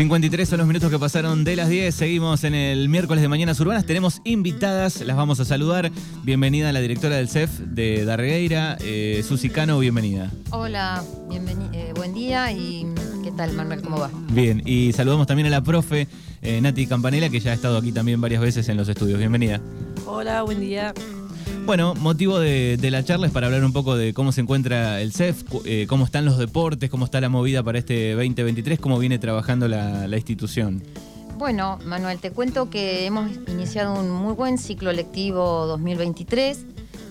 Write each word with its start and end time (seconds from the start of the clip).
53 0.00 0.48
son 0.48 0.56
los 0.60 0.66
minutos 0.66 0.90
que 0.90 0.98
pasaron 0.98 1.44
de 1.44 1.56
las 1.56 1.68
10. 1.68 1.94
Seguimos 1.94 2.42
en 2.44 2.54
el 2.54 2.88
miércoles 2.88 3.20
de 3.20 3.28
Mañanas 3.28 3.60
Urbanas. 3.60 3.84
Tenemos 3.84 4.22
invitadas, 4.24 5.02
las 5.02 5.14
vamos 5.14 5.40
a 5.40 5.44
saludar. 5.44 5.92
Bienvenida 6.22 6.70
a 6.70 6.72
la 6.72 6.80
directora 6.80 7.16
del 7.16 7.28
CEF 7.28 7.50
de 7.58 8.06
Darregueira, 8.06 8.78
eh, 8.80 9.22
Susi 9.28 9.50
Cano, 9.50 9.78
bienvenida. 9.78 10.30
Hola, 10.52 11.04
eh, 11.74 11.92
buen 11.94 12.14
día 12.14 12.50
y 12.50 12.86
¿qué 13.22 13.30
tal 13.32 13.52
Manuel? 13.52 13.82
¿Cómo 13.82 13.98
va? 13.98 14.10
Bien, 14.30 14.62
y 14.64 14.94
saludamos 14.94 15.26
también 15.26 15.48
a 15.48 15.50
la 15.50 15.62
profe 15.62 16.08
eh, 16.40 16.62
Nati 16.62 16.86
Campanella, 16.86 17.28
que 17.28 17.38
ya 17.38 17.50
ha 17.50 17.54
estado 17.54 17.76
aquí 17.76 17.92
también 17.92 18.22
varias 18.22 18.40
veces 18.40 18.70
en 18.70 18.78
los 18.78 18.88
estudios. 18.88 19.18
Bienvenida. 19.18 19.60
Hola, 20.06 20.40
buen 20.44 20.60
día. 20.60 20.94
Bueno, 21.64 21.94
motivo 21.94 22.38
de, 22.38 22.78
la 22.90 23.04
charla 23.04 23.26
es 23.26 23.32
para 23.32 23.46
hablar 23.46 23.64
un 23.64 23.72
poco 23.72 23.96
de 23.96 24.12
cómo 24.12 24.32
se 24.32 24.40
encuentra 24.40 25.00
el 25.00 25.12
CEF, 25.12 25.44
eh, 25.64 25.86
cómo 25.88 26.04
están 26.04 26.24
los 26.24 26.36
deportes, 26.38 26.90
cómo 26.90 27.04
está 27.04 27.20
la 27.20 27.28
movida 27.28 27.62
para 27.62 27.78
este 27.78 28.12
2023, 28.12 28.80
cómo 28.80 28.98
viene 28.98 29.18
trabajando 29.18 29.68
la, 29.68 30.08
institución. 30.16 30.82
Bueno, 31.38 31.78
Manuel, 31.84 32.18
te 32.18 32.32
cuento 32.32 32.68
que 32.70 33.06
hemos 33.06 33.30
iniciado 33.48 33.98
un 33.98 34.10
muy 34.10 34.34
buen 34.34 34.58
ciclo 34.58 34.92
lectivo 34.92 35.66
2023 35.66 36.66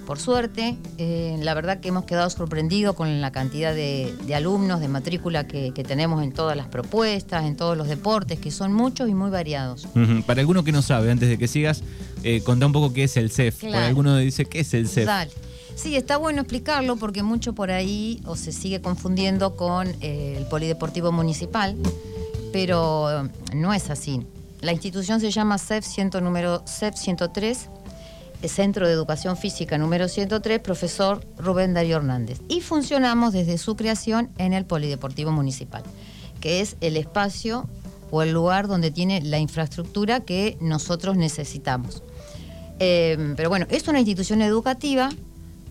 por 0.10 0.18
suerte. 0.18 0.76
Eh, 0.98 1.38
la 1.40 1.54
verdad 1.54 1.82
que 1.82 1.90
hemos 1.90 2.06
quedado 2.06 2.32
sorprendidos 2.32 2.96
con 2.96 3.22
la 3.22 3.32
cantidad 3.32 3.76
de, 3.76 4.12
alumnos 4.34 4.80
de 4.80 4.88
matrícula 4.88 5.46
que, 5.46 5.72
tenemos 5.88 6.24
en 6.24 6.32
todas 6.32 6.58
las 6.58 6.66
propuestas, 6.66 7.46
en 7.46 7.56
todos 7.56 7.78
los 7.78 7.88
deportes, 7.88 8.40
que 8.40 8.50
son 8.50 8.74
muchos 8.74 9.08
y 9.08 9.14
muy 9.14 9.30
variados. 9.30 9.88
Para 10.26 10.40
alguno 10.42 10.64
que 10.64 10.72
no 10.72 10.82
sabe, 10.82 11.12
antes 11.12 11.30
de 11.30 11.38
que 11.38 11.48
sigas, 11.48 11.84
eh, 12.24 12.42
contá 12.42 12.66
un 12.66 12.72
poco 12.72 12.92
qué 12.92 13.04
es 13.04 13.18
el 13.18 13.30
CEF. 13.30 13.62
Para 13.62 13.86
alguno 13.86 14.18
dice, 14.18 14.46
¿qué 14.46 14.62
es 14.62 14.74
el 14.74 14.88
CEF? 14.88 15.06
Dale. 15.06 15.32
Sí, 15.76 15.96
está 15.96 16.18
bueno 16.18 16.42
explicarlo 16.42 16.96
porque 16.96 17.22
mucho 17.22 17.54
por 17.54 17.70
ahí 17.70 18.20
o 18.26 18.36
se 18.36 18.52
sigue 18.52 18.82
confundiendo 18.82 19.56
con 19.56 19.90
eh, 20.02 20.38
el 20.40 20.46
Polideportivo 20.48 21.12
Municipal, 21.12 21.76
pero 22.52 23.30
no 23.54 23.76
es 23.76 23.92
así. 23.92 24.26
La 24.62 24.72
institución 24.72 25.22
se 25.22 25.30
llama 25.30 25.60
CEF, 25.60 25.86
ciento, 25.86 26.20
número 26.20 26.64
CEF 26.66 26.96
103 26.96 27.70
Centro 28.48 28.88
de 28.88 28.94
Educación 28.94 29.36
Física 29.36 29.78
número 29.78 30.08
103, 30.08 30.60
profesor 30.60 31.26
Rubén 31.38 31.74
Darío 31.74 31.98
Hernández. 31.98 32.40
Y 32.48 32.62
funcionamos 32.62 33.34
desde 33.34 33.58
su 33.58 33.76
creación 33.76 34.30
en 34.38 34.54
el 34.54 34.66
Polideportivo 34.66 35.32
Municipal, 35.32 35.84
que 36.40 36.62
es 36.62 36.78
el 36.80 36.96
espacio 36.96 37.68
o 38.12 38.22
el 38.22 38.32
lugar 38.32 38.68
donde 38.68 38.92
tiene 38.92 39.22
la 39.22 39.40
infraestructura 39.40 40.22
que 40.22 40.58
nosotros 40.62 41.18
necesitamos. 41.18 42.04
Em, 42.80 43.36
pero 43.36 43.50
bueno, 43.50 43.66
es 43.70 43.88
una 43.88 44.00
institución 44.00 44.42
educativa 44.42 45.10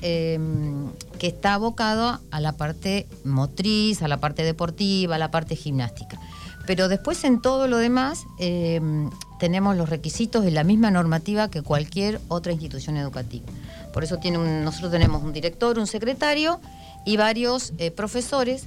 em, 0.02 0.90
que 1.18 1.26
está 1.26 1.54
abocado 1.54 2.20
a 2.30 2.40
la 2.40 2.52
parte 2.52 3.08
motriz, 3.24 4.02
a 4.02 4.08
la 4.08 4.18
parte 4.18 4.44
deportiva, 4.44 5.16
a 5.16 5.18
la 5.18 5.30
parte 5.30 5.56
gimnástica. 5.56 6.20
Pero 6.66 6.88
después 6.88 7.24
en 7.24 7.40
todo 7.40 7.66
lo 7.66 7.78
demás 7.78 8.24
em, 8.38 9.10
tenemos 9.38 9.76
los 9.76 9.88
requisitos 9.88 10.44
de 10.44 10.50
la 10.50 10.64
misma 10.64 10.90
normativa 10.90 11.48
que 11.50 11.62
cualquier 11.62 12.20
otra 12.28 12.52
institución 12.52 12.96
educativa. 12.96 13.46
Por 13.92 14.04
eso 14.04 14.18
tiene 14.18 14.38
nosotros 14.38 14.92
tenemos 14.92 15.22
un 15.22 15.32
director, 15.32 15.78
un 15.78 15.86
secretario 15.86 16.60
y 17.04 17.16
varios 17.16 17.72
eh, 17.78 17.90
profesores. 17.90 18.64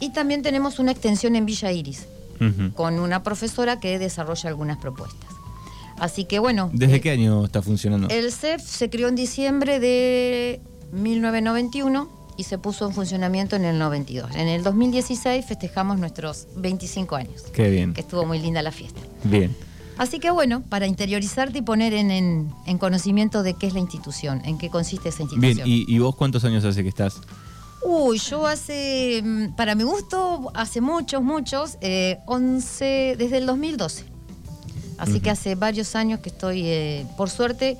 Y 0.00 0.10
también 0.10 0.42
tenemos 0.42 0.78
una 0.78 0.90
extensión 0.90 1.36
en 1.36 1.46
Villa 1.46 1.70
Iris, 1.70 2.06
con 2.74 2.98
una 2.98 3.22
profesora 3.22 3.78
que 3.78 4.00
desarrolla 4.00 4.48
algunas 4.48 4.78
propuestas. 4.78 5.30
Así 6.00 6.24
que 6.24 6.40
bueno. 6.40 6.70
¿Desde 6.72 6.96
eh, 6.96 7.00
qué 7.00 7.10
año 7.10 7.44
está 7.44 7.62
funcionando? 7.62 8.08
El 8.08 8.32
CEF 8.32 8.62
se 8.62 8.90
creó 8.90 9.06
en 9.06 9.14
diciembre 9.14 9.78
de 9.78 10.60
1991 10.90 12.08
y 12.36 12.42
se 12.44 12.58
puso 12.58 12.86
en 12.86 12.94
funcionamiento 12.94 13.54
en 13.54 13.64
el 13.64 13.78
92. 13.78 14.34
En 14.34 14.48
el 14.48 14.64
2016 14.64 15.44
festejamos 15.44 15.98
nuestros 15.98 16.48
25 16.56 17.14
años. 17.14 17.42
Qué 17.52 17.70
bien. 17.70 17.94
Que 17.94 18.00
estuvo 18.00 18.24
muy 18.24 18.40
linda 18.40 18.62
la 18.62 18.72
fiesta. 18.72 19.00
Bien. 19.22 19.54
Así 19.98 20.18
que 20.18 20.30
bueno, 20.30 20.62
para 20.68 20.86
interiorizarte 20.86 21.58
y 21.58 21.62
poner 21.62 21.92
en, 21.92 22.52
conocimiento 22.78 23.42
de 23.42 23.54
qué 23.54 23.66
es 23.66 23.74
la 23.74 23.80
institución, 23.80 24.42
en 24.44 24.58
qué 24.58 24.70
consiste 24.70 25.10
esa 25.10 25.22
institución. 25.22 25.66
Bien, 25.66 25.84
¿y, 25.86 25.98
vos 25.98 26.16
cuántos 26.16 26.44
años 26.44 26.64
hace 26.64 26.82
que 26.82 26.88
estás? 26.88 27.20
Uy, 27.84 28.18
yo 28.18 28.46
hace, 28.46 29.22
mm, 29.22 29.54
para 29.54 29.74
mi 29.74 29.82
gusto, 29.82 30.50
hace 30.54 30.80
muchos, 30.80 31.22
muchos, 31.22 31.78
11, 32.26 33.10
eh, 33.10 33.16
desde 33.16 33.38
el 33.38 33.46
2012. 33.46 34.04
Así 34.98 35.20
que 35.20 35.30
hace 35.30 35.56
varios 35.56 35.96
años 35.96 36.20
que 36.20 36.28
estoy, 36.28 36.62
eh, 36.64 37.06
por 37.16 37.28
suerte, 37.28 37.76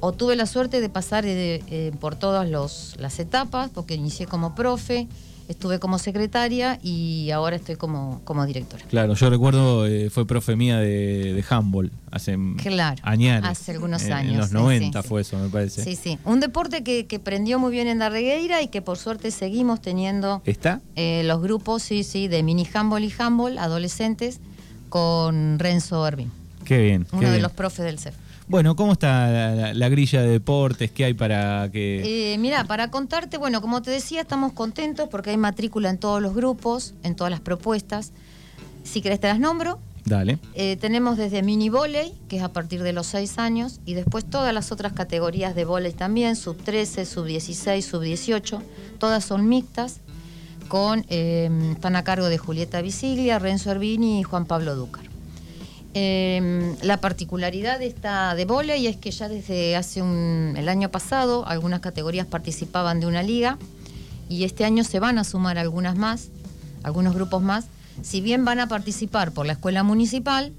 o 0.00 0.12
tuve 0.12 0.34
la 0.34 0.46
suerte 0.46 0.80
de 0.80 0.88
pasar 0.88 1.24
eh, 1.26 1.92
por 2.00 2.16
todas 2.16 2.48
las 2.98 3.18
etapas, 3.18 3.70
porque 3.72 3.94
inicié 3.94 4.26
como 4.26 4.54
profe, 4.54 5.06
estuve 5.48 5.78
como 5.78 5.98
secretaria 5.98 6.78
y 6.82 7.30
ahora 7.30 7.56
estoy 7.56 7.76
como, 7.76 8.20
como 8.24 8.46
directora. 8.46 8.84
Claro, 8.88 9.14
yo 9.14 9.30
recuerdo, 9.30 9.86
eh, 9.86 10.10
fue 10.10 10.26
profe 10.26 10.56
mía 10.56 10.78
de, 10.78 11.32
de 11.34 11.44
handball 11.48 11.92
hace 12.10 12.36
claro, 12.56 13.00
años. 13.04 13.44
Hace 13.44 13.72
algunos 13.72 14.04
años. 14.04 14.32
En 14.32 14.38
los 14.38 14.52
90 14.52 15.02
fue 15.02 15.22
eso, 15.22 15.38
me 15.38 15.48
parece. 15.48 15.84
Sí, 15.84 15.96
sí. 15.96 16.18
Un 16.24 16.40
deporte 16.40 16.82
que, 16.82 17.06
que, 17.06 17.18
prendió 17.18 17.58
muy 17.58 17.72
bien 17.72 17.88
en 17.88 17.98
Darregueira 17.98 18.62
y 18.62 18.68
que 18.68 18.82
por 18.82 18.98
suerte 18.98 19.30
seguimos 19.30 19.80
teniendo. 19.80 20.42
¿Está? 20.44 20.80
Eh, 20.96 21.22
los 21.24 21.40
grupos, 21.40 21.82
sí, 21.82 22.04
sí, 22.04 22.28
de 22.28 22.42
mini 22.42 22.66
handball 22.72 23.04
y 23.04 23.12
handball, 23.16 23.58
adolescentes, 23.58 24.40
con 24.88 25.58
Renzo 25.58 26.06
Ervin. 26.06 26.30
Qué 26.64 26.78
bien. 26.82 27.06
Uno 27.12 27.30
de 27.30 27.40
los 27.40 27.52
profes 27.52 27.84
del 27.84 27.98
CEF. 27.98 28.14
Bueno, 28.48 28.76
¿cómo 28.76 28.92
está 28.92 29.72
la, 29.74 29.88
grilla 29.88 30.22
de 30.22 30.28
deportes? 30.28 30.92
¿Qué 30.92 31.04
hay 31.04 31.14
para 31.14 31.68
que...? 31.72 32.32
Eh, 32.32 32.38
mira, 32.38 32.64
para 32.64 32.90
contarte, 32.92 33.38
bueno, 33.38 33.60
como 33.60 33.82
te 33.82 33.90
decía, 33.90 34.20
estamos 34.20 34.52
contentos 34.52 35.08
porque 35.08 35.30
hay 35.30 35.36
matrícula 35.36 35.90
en 35.90 35.98
todos 35.98 36.22
los 36.22 36.32
grupos, 36.32 36.94
en 37.02 37.16
todas 37.16 37.32
las 37.32 37.40
propuestas. 37.40 38.12
Si 38.84 39.02
querés 39.02 39.18
te 39.18 39.26
las 39.26 39.40
nombro. 39.40 39.80
Dale. 40.04 40.38
Eh, 40.54 40.76
tenemos 40.76 41.16
desde 41.16 41.42
mini 41.42 41.70
volei, 41.70 42.14
que 42.28 42.36
es 42.36 42.42
a 42.44 42.52
partir 42.52 42.84
de 42.84 42.92
los 42.92 43.08
6 43.08 43.38
años, 43.40 43.80
y 43.84 43.94
después 43.94 44.24
todas 44.24 44.54
las 44.54 44.70
otras 44.70 44.92
categorías 44.92 45.56
de 45.56 45.64
volei 45.64 45.92
también, 45.92 46.36
sub 46.36 46.56
13, 46.56 47.04
sub 47.04 47.24
16, 47.24 47.84
sub 47.84 48.00
18, 48.00 48.62
todas 49.00 49.24
son 49.24 49.48
mixtas, 49.48 49.98
con, 50.68 51.04
eh, 51.08 51.50
están 51.72 51.96
a 51.96 52.04
cargo 52.04 52.28
de 52.28 52.38
Julieta 52.38 52.80
Visiglia, 52.80 53.40
Renzo 53.40 53.72
Ervini 53.72 54.20
y 54.20 54.22
Juan 54.22 54.46
Pablo 54.46 54.76
Dúcar. 54.76 55.15
Em, 55.98 56.76
la 56.82 56.98
particularidad 56.98 57.78
de 57.78 57.86
esta 57.86 58.34
de 58.34 58.44
volei 58.44 58.86
es 58.86 58.98
que 58.98 59.10
ya 59.10 59.30
desde 59.30 59.76
hace 59.76 60.02
un, 60.02 60.52
el 60.54 60.68
año 60.68 60.90
pasado 60.90 61.46
algunas 61.46 61.80
categorías 61.80 62.26
participaban 62.26 63.00
de 63.00 63.06
una 63.06 63.22
liga 63.22 63.56
y 64.28 64.44
este 64.44 64.66
año 64.66 64.84
se 64.84 65.00
van 65.00 65.16
a 65.16 65.24
sumar 65.24 65.56
algunas 65.56 65.96
más, 65.96 66.28
algunos 66.82 67.14
grupos 67.14 67.42
más. 67.42 67.68
Si 68.02 68.20
bien 68.20 68.44
van 68.44 68.60
a 68.60 68.68
participar 68.68 69.32
por 69.32 69.46
la 69.46 69.54
escuela 69.54 69.84
municipal, 69.84 70.52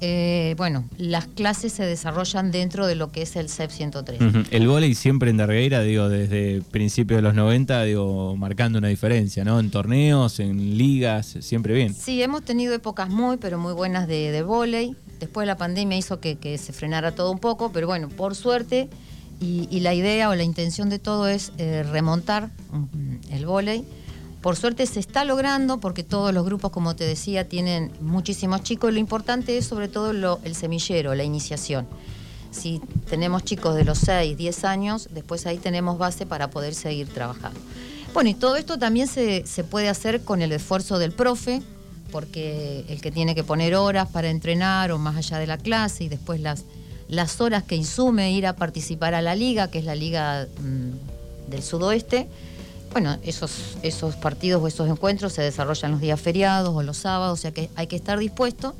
eh, 0.00 0.54
bueno, 0.56 0.84
las 0.98 1.26
clases 1.26 1.72
se 1.72 1.84
desarrollan 1.84 2.50
dentro 2.50 2.86
de 2.86 2.94
lo 2.94 3.10
que 3.10 3.22
es 3.22 3.36
el 3.36 3.48
CEP 3.48 3.70
103. 3.70 4.20
El 4.50 4.68
volei 4.68 4.94
siempre 4.94 5.30
en 5.30 5.36
Darreira, 5.36 5.82
digo, 5.82 6.08
desde 6.08 6.62
principios 6.70 7.18
de 7.18 7.22
los 7.22 7.34
90, 7.34 7.84
digo, 7.84 8.36
marcando 8.36 8.78
una 8.78 8.88
diferencia, 8.88 9.44
¿no? 9.44 9.60
En 9.60 9.70
torneos, 9.70 10.40
en 10.40 10.76
ligas, 10.76 11.36
siempre 11.40 11.74
bien. 11.74 11.94
Sí, 11.94 12.22
hemos 12.22 12.42
tenido 12.42 12.74
épocas 12.74 13.08
muy, 13.08 13.36
pero 13.36 13.58
muy 13.58 13.72
buenas 13.72 14.08
de, 14.08 14.30
de 14.30 14.42
volei. 14.42 14.96
Después 15.20 15.46
la 15.46 15.56
pandemia 15.56 15.96
hizo 15.96 16.20
que, 16.20 16.58
se 16.58 16.72
frenara 16.72 17.12
todo 17.14 17.30
un 17.30 17.38
poco, 17.38 17.70
pero 17.72 17.86
bueno, 17.86 18.08
por 18.08 18.34
suerte, 18.34 18.88
y, 19.40 19.80
la 19.80 19.94
idea 19.94 20.28
o 20.30 20.34
la 20.34 20.42
intención 20.42 20.88
de 20.88 20.98
todo 20.98 21.28
es 21.28 21.52
eh, 21.58 21.82
remontar 21.82 22.50
mm, 22.72 23.32
el 23.32 23.46
volei 23.46 23.84
por 24.44 24.56
suerte 24.56 24.84
se 24.84 25.00
está 25.00 25.24
logrando 25.24 25.80
porque 25.80 26.02
todos 26.02 26.34
los 26.34 26.44
grupos, 26.44 26.70
como 26.70 26.94
te 26.94 27.04
decía, 27.04 27.48
tienen 27.48 27.90
muchísimos 28.02 28.62
chicos. 28.62 28.92
Lo 28.92 28.98
importante 28.98 29.56
es 29.56 29.64
sobre 29.64 29.88
todo 29.88 30.10
el 30.44 30.54
semillero, 30.54 31.14
la 31.14 31.24
iniciación. 31.24 31.86
Si 32.50 32.82
tenemos 33.08 33.44
chicos 33.44 33.74
de 33.74 33.84
los 33.84 33.96
6, 34.00 34.36
10 34.36 34.64
años, 34.66 35.08
después 35.12 35.46
ahí 35.46 35.56
tenemos 35.56 35.96
base 35.96 36.26
para 36.26 36.50
poder 36.50 36.74
seguir 36.74 37.08
trabajando. 37.08 37.58
Bueno, 38.12 38.28
y 38.28 38.34
todo 38.34 38.56
esto 38.56 38.78
también 38.78 39.06
se, 39.06 39.44
puede 39.70 39.88
hacer 39.88 40.20
con 40.24 40.42
el 40.42 40.52
esfuerzo 40.52 40.98
del 40.98 41.12
profe, 41.12 41.62
porque 42.12 42.84
el 42.90 43.00
que 43.00 43.10
tiene 43.10 43.34
que 43.34 43.44
poner 43.44 43.74
horas 43.74 44.10
para 44.10 44.28
entrenar 44.28 44.92
o 44.92 44.98
más 44.98 45.16
allá 45.16 45.38
de 45.38 45.46
la 45.46 45.56
clase 45.56 46.04
y 46.04 46.08
después 46.10 46.38
las, 46.42 47.40
horas 47.40 47.62
que 47.62 47.76
insume 47.76 48.30
ir 48.32 48.46
a 48.46 48.56
participar 48.56 49.14
a 49.14 49.22
la 49.22 49.34
liga, 49.34 49.70
que 49.70 49.78
es 49.78 49.86
la 49.86 49.94
liga 49.94 50.46
mm, 50.60 51.50
del 51.50 51.62
sudoeste, 51.62 52.28
bueno, 52.94 53.18
esos, 53.24 53.76
esos 53.82 54.14
partidos 54.14 54.62
o 54.62 54.68
esos 54.68 54.88
encuentros 54.88 55.32
se 55.32 55.42
desarrollan 55.42 55.90
los 55.90 56.00
días 56.00 56.20
feriados 56.20 56.72
o 56.72 56.80
los 56.84 56.96
sábados, 56.96 57.40
o 57.40 57.42
sea 57.42 57.50
que 57.50 57.68
hay 57.74 57.88
que 57.88 57.96
estar 57.96 58.20
dispuesto 58.20 58.76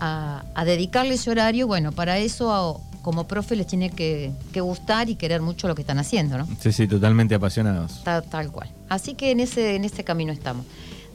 a, 0.00 0.42
dedicarle 0.64 1.12
ese 1.12 1.30
horario. 1.30 1.66
Bueno, 1.66 1.92
para 1.92 2.16
eso 2.16 2.80
como 3.02 3.28
profe 3.28 3.54
les 3.54 3.66
tiene 3.66 3.90
que, 3.90 4.32
gustar 4.54 5.10
y 5.10 5.16
querer 5.16 5.42
mucho 5.42 5.68
lo 5.68 5.74
que 5.74 5.82
están 5.82 5.98
haciendo, 5.98 6.38
¿no? 6.38 6.48
Sí, 6.58 6.72
sí, 6.72 6.88
totalmente 6.88 7.34
apasionados. 7.34 8.02
Tal, 8.02 8.50
cual. 8.50 8.70
Así 8.88 9.12
que 9.12 9.30
en 9.30 9.40
ese, 9.40 9.76
en 9.76 9.84
ese 9.84 10.04
camino 10.04 10.32
estamos. 10.32 10.64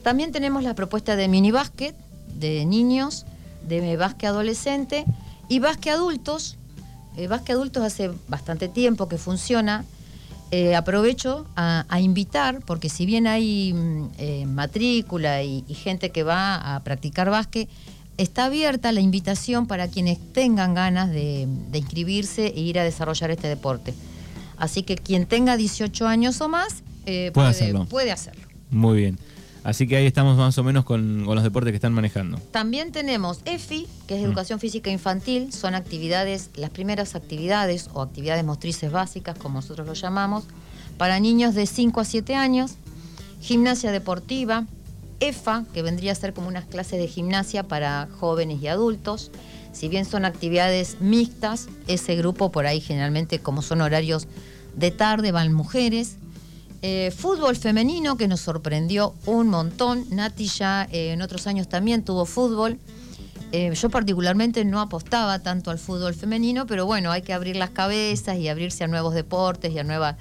También 0.04 0.30
tenemos 0.30 0.62
la 0.62 0.74
propuesta 0.74 1.16
de 1.16 1.26
mini 1.26 1.50
básquet, 1.50 1.96
de 2.38 2.64
niños, 2.64 3.26
de 3.66 3.96
básquet 3.96 4.28
adolescente 4.28 5.04
y 5.48 5.58
básquet 5.58 5.94
adultos. 5.94 6.58
Eh, 7.16 7.26
básquet 7.26 7.56
adultos 7.56 7.82
hace 7.82 8.12
bastante 8.28 8.68
tiempo 8.68 9.08
que 9.08 9.18
funciona 9.18 9.84
Eh, 10.50 10.76
aprovecho 10.76 11.46
a, 11.56 12.00
invitar, 12.00 12.60
porque 12.64 12.88
si 12.88 13.06
bien 13.06 13.26
hay 13.26 13.72
mm, 13.72 14.08
eh, 14.18 14.46
matrícula 14.46 15.42
y, 15.42 15.62
gente 15.74 16.10
que 16.10 16.22
va 16.22 16.76
a 16.76 16.84
practicar 16.84 17.30
básquet, 17.30 17.68
está 18.18 18.44
abierta 18.44 18.92
la 18.92 19.00
invitación 19.00 19.66
para 19.66 19.88
quienes 19.88 20.18
tengan 20.32 20.74
ganas 20.74 21.10
de, 21.10 21.48
inscribirse 21.72 22.46
e 22.46 22.60
ir 22.60 22.78
a 22.78 22.84
desarrollar 22.84 23.30
este 23.30 23.48
deporte. 23.48 23.94
Así 24.56 24.84
que 24.84 24.96
quien 24.96 25.26
tenga 25.26 25.56
18 25.56 26.06
años 26.06 26.40
o 26.40 26.48
más 26.48 26.84
eh, 27.06 27.32
puede, 27.34 27.48
hacerlo. 27.48 27.86
puede 27.86 28.12
hacerlo. 28.12 28.46
Muy 28.70 28.98
bien. 28.98 29.18
Así 29.64 29.88
que 29.88 29.96
ahí 29.96 30.06
estamos 30.06 30.36
más 30.36 30.56
o 30.58 30.62
menos 30.62 30.84
con, 30.84 31.24
los 31.24 31.42
deportes 31.42 31.72
que 31.72 31.76
están 31.76 31.94
manejando. 31.94 32.38
También 32.50 32.92
tenemos 32.92 33.40
EFI, 33.46 33.88
que 34.06 34.16
es 34.16 34.20
mm. 34.20 34.24
Educación 34.26 34.60
Física 34.60 34.90
Infantil. 34.90 35.52
Son 35.54 35.74
actividades, 35.74 36.50
las 36.54 36.68
primeras 36.68 37.14
actividades 37.14 37.88
o 37.94 38.02
actividades 38.02 38.44
motrices 38.44 38.92
básicas, 38.92 39.38
como 39.38 39.56
nosotros 39.56 39.86
lo 39.86 39.94
llamamos, 39.94 40.44
para 40.98 41.18
niños 41.18 41.54
de 41.54 41.64
5 41.64 41.98
a 41.98 42.04
7 42.04 42.34
años. 42.34 42.74
Gimnasia 43.40 43.90
deportiva. 43.90 44.66
EFA, 45.20 45.64
que 45.72 45.80
vendría 45.80 46.12
a 46.12 46.14
ser 46.14 46.34
como 46.34 46.48
unas 46.48 46.66
clases 46.66 46.98
de 46.98 47.08
gimnasia 47.08 47.62
para 47.62 48.08
jóvenes 48.20 48.60
y 48.60 48.68
adultos. 48.68 49.30
Si 49.72 49.88
bien 49.88 50.04
son 50.04 50.26
actividades 50.26 51.00
mixtas, 51.00 51.68
ese 51.86 52.16
grupo 52.16 52.52
por 52.52 52.66
ahí 52.66 52.80
generalmente, 52.80 53.38
como 53.38 53.62
son 53.62 53.80
horarios 53.80 54.28
de 54.76 54.90
tarde, 54.90 55.32
van 55.32 55.54
mujeres. 55.54 56.18
Eh, 56.86 57.10
fútbol 57.12 57.56
femenino 57.56 58.18
que 58.18 58.28
nos 58.28 58.42
sorprendió 58.42 59.14
un 59.24 59.48
montón. 59.48 60.04
Nati 60.10 60.48
ya 60.48 60.86
eh, 60.92 61.12
en 61.12 61.22
otros 61.22 61.46
años 61.46 61.66
también 61.66 62.04
tuvo 62.04 62.26
fútbol. 62.26 62.78
Eh, 63.52 63.72
yo 63.74 63.88
particularmente 63.88 64.66
no 64.66 64.82
apostaba 64.82 65.38
tanto 65.38 65.70
al 65.70 65.78
fútbol 65.78 66.12
femenino, 66.12 66.66
pero 66.66 66.84
bueno, 66.84 67.10
hay 67.10 67.22
que 67.22 67.32
abrir 67.32 67.56
las 67.56 67.70
cabezas 67.70 68.36
y 68.36 68.48
abrirse 68.48 68.84
a 68.84 68.86
nuevos 68.86 69.14
deportes 69.14 69.72
y 69.72 69.78
a 69.78 69.82
nuevas... 69.82 70.16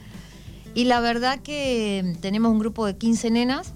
Y 0.73 0.85
la 0.85 1.01
verdad 1.01 1.39
que 1.39 2.15
tenemos 2.21 2.53
un 2.53 2.59
grupo 2.59 2.85
de 2.85 2.95
15 2.95 3.29
nenas 3.31 3.73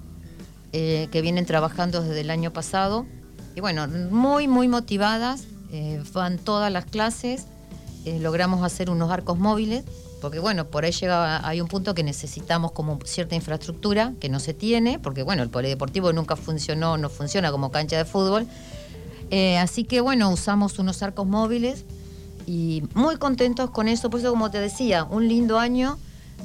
que 0.72 1.22
vienen 1.22 1.46
trabajando 1.46 2.02
desde 2.02 2.22
el 2.22 2.30
año 2.30 2.54
pasado. 2.54 3.06
Y 3.54 3.60
bueno, 3.60 3.86
muy, 4.12 4.48
muy 4.48 4.70
motivadas, 4.70 5.44
van 6.14 6.38
todas 6.38 6.72
las 6.72 6.86
clases, 6.86 7.48
logramos 8.06 8.64
hacer 8.64 8.90
unos 8.90 9.12
arcos 9.12 9.38
móviles 9.38 9.84
porque 10.22 10.40
bueno, 10.40 10.66
por 10.66 10.86
ahí 10.86 10.92
llega, 10.92 11.48
hay 11.48 11.62
un 11.62 11.68
punto 11.68 11.94
que 11.94 12.04
necesitamos 12.04 12.72
como 12.72 13.00
cierta 13.06 13.36
infraestructura 13.36 14.14
que 14.20 14.30
no 14.30 14.40
se 14.40 14.54
tiene, 14.54 15.00
porque 15.00 15.24
bueno, 15.24 15.44
el 15.44 15.50
polideportivo 15.50 16.12
nunca 16.14 16.36
funcionó, 16.36 16.98
no 16.98 17.10
funciona 17.10 17.52
como 17.52 17.72
cancha 17.72 17.98
de 17.98 18.06
fútbol. 18.06 18.48
Eh, 19.30 19.58
así 19.58 19.84
que 19.84 20.02
bueno, 20.02 20.30
usamos 20.32 20.80
unos 20.80 21.04
arcos 21.04 21.28
móviles 21.28 21.86
y 22.46 22.84
muy 22.94 23.18
contentos 23.18 23.70
con 23.70 23.88
eso, 23.88 24.10
por 24.10 24.22
eso 24.22 24.30
como 24.32 24.50
te 24.50 24.60
decía, 24.60 25.04
un 25.04 25.28
lindo 25.28 25.60
año 25.60 25.98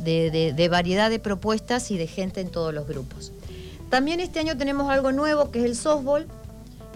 de, 0.03 0.69
variedad 0.71 1.11
de 1.11 1.19
propuestas 1.19 1.91
y 1.91 1.99
de 1.99 2.07
gente 2.07 2.41
en 2.41 2.49
todos 2.49 2.75
los 2.75 2.87
grupos. 2.87 3.33
También 3.89 4.21
este 4.21 4.41
año 4.41 4.57
tenemos 4.57 4.91
algo 4.91 5.13
nuevo 5.13 5.51
que 5.51 5.61
es 5.61 5.65
el 5.65 5.77
softball, 5.77 6.27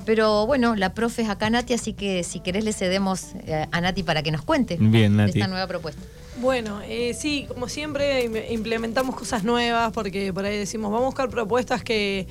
pero 0.04 0.46
bueno, 0.46 0.74
la 0.76 0.92
profe 0.94 1.22
es 1.22 1.28
acá 1.28 1.50
Nati, 1.50 1.74
así 1.74 1.92
que 1.92 2.24
si 2.24 2.40
querés 2.40 2.64
le 2.64 2.72
cedemos 2.72 3.34
eh, 3.46 3.66
a 3.70 3.80
Nati 3.80 4.02
para 4.02 4.22
que 4.22 4.30
nos 4.30 4.42
cuente 4.42 4.76
Bien, 4.80 5.18
esta 5.20 5.46
nueva 5.46 5.66
propuesta. 5.66 6.02
Bueno, 6.38 6.82
eh, 6.84 7.14
sí, 7.14 7.46
como 7.48 7.66
siempre 7.66 8.50
implementamos 8.50 9.16
cosas 9.16 9.42
nuevas 9.42 9.90
porque 9.92 10.34
por 10.34 10.44
ahí 10.44 10.58
decimos, 10.58 10.92
vamos 10.92 11.04
a 11.04 11.06
buscar 11.06 11.30
propuestas 11.30 11.82
que, 11.82 12.26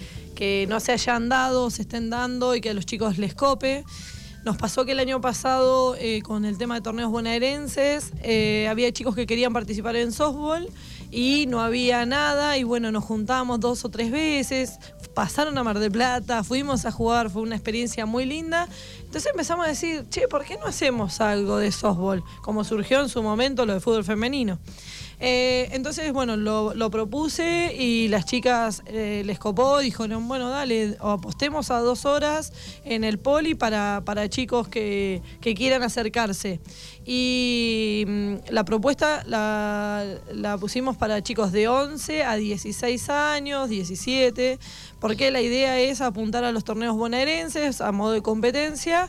no 0.70 0.80
se 0.80 0.92
hayan 0.92 1.28
dado, 1.28 1.72
se 1.72 1.82
estén 1.82 2.12
dando 2.12 2.56
y 2.56 2.62
que 2.62 2.70
a 2.70 2.74
los 2.76 2.86
chicos 2.86 3.18
les 3.18 3.34
cope. 3.34 3.84
Nos 4.44 4.58
pasó 4.58 4.86
que 4.86 4.92
el 4.92 5.00
año 5.00 5.22
pasado, 5.22 5.96
eh, 5.96 6.22
con 6.22 6.46
el 6.46 6.60
tema 6.60 6.76
de 6.76 6.82
torneos 6.82 7.10
bonaerenses, 7.10 8.12
eh, 8.22 8.68
había 8.70 8.92
chicos 8.92 9.16
que 9.16 9.26
querían 9.26 9.54
participar 9.54 9.96
en 9.96 10.12
softball 10.12 10.70
y 11.10 11.48
no 11.48 11.62
había 11.62 12.06
nada 12.06 12.60
y 12.60 12.64
bueno, 12.64 12.92
nos 12.92 13.04
juntamos 13.04 13.60
dos 13.60 13.86
o 13.86 13.90
tres 13.90 14.12
veces, 14.12 14.78
pasaron 15.16 15.58
a 15.58 15.64
Mar 15.64 15.80
del 15.80 15.92
Plata, 15.92 16.44
fuimos 16.44 16.86
a 16.86 16.92
jugar, 16.92 17.32
fue 17.32 17.42
una 17.42 17.56
experiencia 17.56 18.06
muy 18.06 18.26
linda. 18.26 18.68
Entonces 19.00 19.32
empezamos 19.32 19.66
a 19.66 19.70
decir, 19.70 20.06
che, 20.10 20.28
¿por 20.28 20.44
qué 20.44 20.58
no 20.58 20.66
hacemos 20.66 21.22
algo 21.22 21.58
de 21.58 21.72
softball? 21.72 22.24
Como 22.44 22.64
surgió 22.64 23.02
en 23.02 23.10
su 23.10 23.24
momento 23.24 23.66
lo 23.66 23.74
de 23.74 23.80
fútbol 23.80 24.04
femenino. 24.04 24.60
Eh, 25.20 25.70
entonces, 25.72 26.12
bueno, 26.12 26.36
lo, 26.36 26.90
propuse 26.92 27.74
y 27.78 28.08
las 28.10 28.26
chicas 28.26 28.84
eh, 28.86 29.24
les 29.26 29.40
copó, 29.40 29.80
dijeron, 29.80 30.28
bueno, 30.28 30.50
dale, 30.50 30.98
apostemos 31.00 31.72
a 31.72 31.80
dos 31.80 32.06
horas 32.06 32.52
en 32.84 33.04
el 33.04 33.18
poli 33.18 33.56
para, 33.56 34.02
para 34.06 34.30
chicos 34.30 34.68
que, 34.68 35.22
quieran 35.42 35.84
acercarse. 35.84 36.60
Y 37.06 38.04
mm, 38.08 38.34
la 38.50 38.66
propuesta 38.66 39.24
la, 39.26 40.04
la, 40.34 40.58
pusimos 40.58 40.98
para 40.98 41.22
chicos 41.22 41.52
de 41.52 41.68
11 41.68 42.24
a 42.24 42.36
16 42.36 43.10
años, 43.10 43.70
17, 43.70 44.60
porque 45.06 45.30
la 45.30 45.40
idea 45.40 45.80
es 45.80 46.02
apuntar 46.02 46.44
a 46.46 46.52
los 46.52 46.64
torneos 46.64 46.98
bonaerenses 46.98 47.80
a 47.80 47.92
modo 47.92 48.14
de 48.14 48.24
competencia 48.24 49.08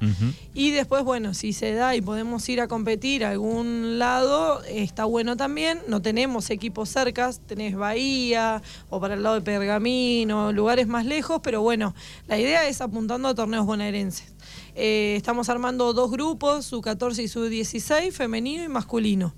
y 0.52 0.70
después, 0.70 1.04
bueno, 1.04 1.32
si 1.32 1.54
se 1.54 1.72
da 1.72 1.96
y 1.96 2.02
podemos 2.02 2.46
ir 2.50 2.60
a 2.60 2.68
competir 2.68 3.24
a 3.24 3.30
algún 3.30 3.98
lado, 3.98 4.62
está 4.64 5.06
bueno 5.06 5.38
también. 5.38 5.80
No 5.88 6.02
tenemos 6.02 6.50
equipos 6.50 6.90
cercas, 6.90 7.40
tenés 7.46 7.76
Bahía 7.76 8.60
o 8.90 9.00
para 9.00 9.14
el 9.14 9.22
lado 9.22 9.36
de 9.36 9.40
Pergamino, 9.40 10.52
lugares 10.52 10.86
más 10.86 11.06
lejos, 11.06 11.40
pero 11.42 11.62
bueno, 11.62 11.94
la 12.28 12.38
idea 12.38 12.68
es 12.68 12.82
apuntando 12.82 13.28
a 13.28 13.34
torneos 13.34 13.64
bonaerenses. 13.64 14.35
Eh, 14.78 15.14
estamos 15.16 15.48
armando 15.48 15.94
dos 15.94 16.10
grupos, 16.10 16.66
su 16.66 16.82
14 16.82 17.22
y 17.22 17.28
su 17.28 17.44
16, 17.44 18.14
femenino 18.14 18.62
y 18.62 18.68
masculino. 18.68 19.34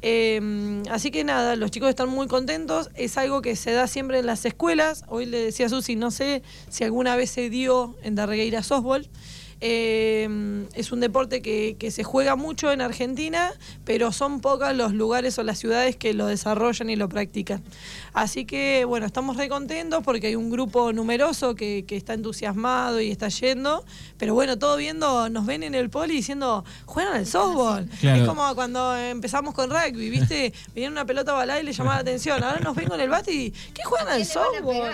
Em, 0.00 0.84
así 0.88 1.10
que 1.10 1.24
nada, 1.24 1.56
los 1.56 1.72
chicos 1.72 1.88
están 1.88 2.08
muy 2.08 2.28
contentos. 2.28 2.90
Es 2.94 3.18
algo 3.18 3.42
que 3.42 3.56
se 3.56 3.72
da 3.72 3.88
siempre 3.88 4.20
en 4.20 4.26
las 4.26 4.44
escuelas. 4.44 5.04
Hoy 5.08 5.26
le 5.26 5.38
decía 5.38 5.66
a 5.66 5.68
Susi, 5.70 5.96
no 5.96 6.12
sé 6.12 6.44
si 6.70 6.84
alguna 6.84 7.16
vez 7.16 7.30
se 7.30 7.50
dio 7.50 7.96
en 8.04 8.14
Darregueira 8.14 8.62
softball. 8.62 9.08
Eh, 9.60 10.66
es 10.74 10.92
un 10.92 11.00
deporte 11.00 11.40
que, 11.40 11.76
se 11.90 12.04
juega 12.04 12.36
mucho 12.36 12.72
en 12.72 12.80
Argentina, 12.80 13.52
pero 13.84 14.12
son 14.12 14.40
pocos 14.40 14.74
los 14.74 14.92
lugares 14.92 15.38
o 15.38 15.42
las 15.42 15.58
ciudades 15.58 15.96
que 15.96 16.14
lo 16.14 16.26
desarrollan 16.26 16.90
y 16.90 16.96
lo 16.96 17.08
practican. 17.08 17.62
Así 18.12 18.44
que, 18.44 18.84
bueno, 18.84 19.06
estamos 19.06 19.36
re 19.36 19.48
contentos 19.48 20.02
porque 20.02 20.28
hay 20.28 20.36
un 20.36 20.50
grupo 20.50 20.92
numeroso 20.92 21.54
que, 21.54 21.84
está 21.88 22.12
entusiasmado 22.12 23.00
y 23.00 23.10
está 23.10 23.28
yendo, 23.28 23.84
pero 24.18 24.34
bueno, 24.34 24.58
todo 24.58 24.76
viendo, 24.76 25.30
nos 25.30 25.46
ven 25.46 25.62
en 25.62 25.74
el 25.74 25.88
poli 25.88 26.14
diciendo, 26.14 26.64
juegan 26.84 27.14
al 27.14 27.26
softball. 27.26 27.88
Es 28.02 28.26
como 28.26 28.54
cuando 28.54 28.94
empezamos 28.96 29.54
con 29.54 29.70
rugby, 29.70 30.10
¿viste? 30.10 30.52
Venía 30.74 30.90
una 30.90 31.06
pelota 31.06 31.32
balada 31.32 31.60
y 31.60 31.62
le 31.62 31.72
llamaba 31.72 31.96
la 31.96 32.02
atención. 32.02 32.42
Ahora 32.44 32.60
nos 32.60 32.76
ven 32.76 32.88
con 32.88 33.00
el 33.00 33.08
bate 33.08 33.32
y, 33.32 33.50
¿qué 33.50 33.82
juegan 33.84 34.08
al 34.08 34.24
softball? 34.26 34.92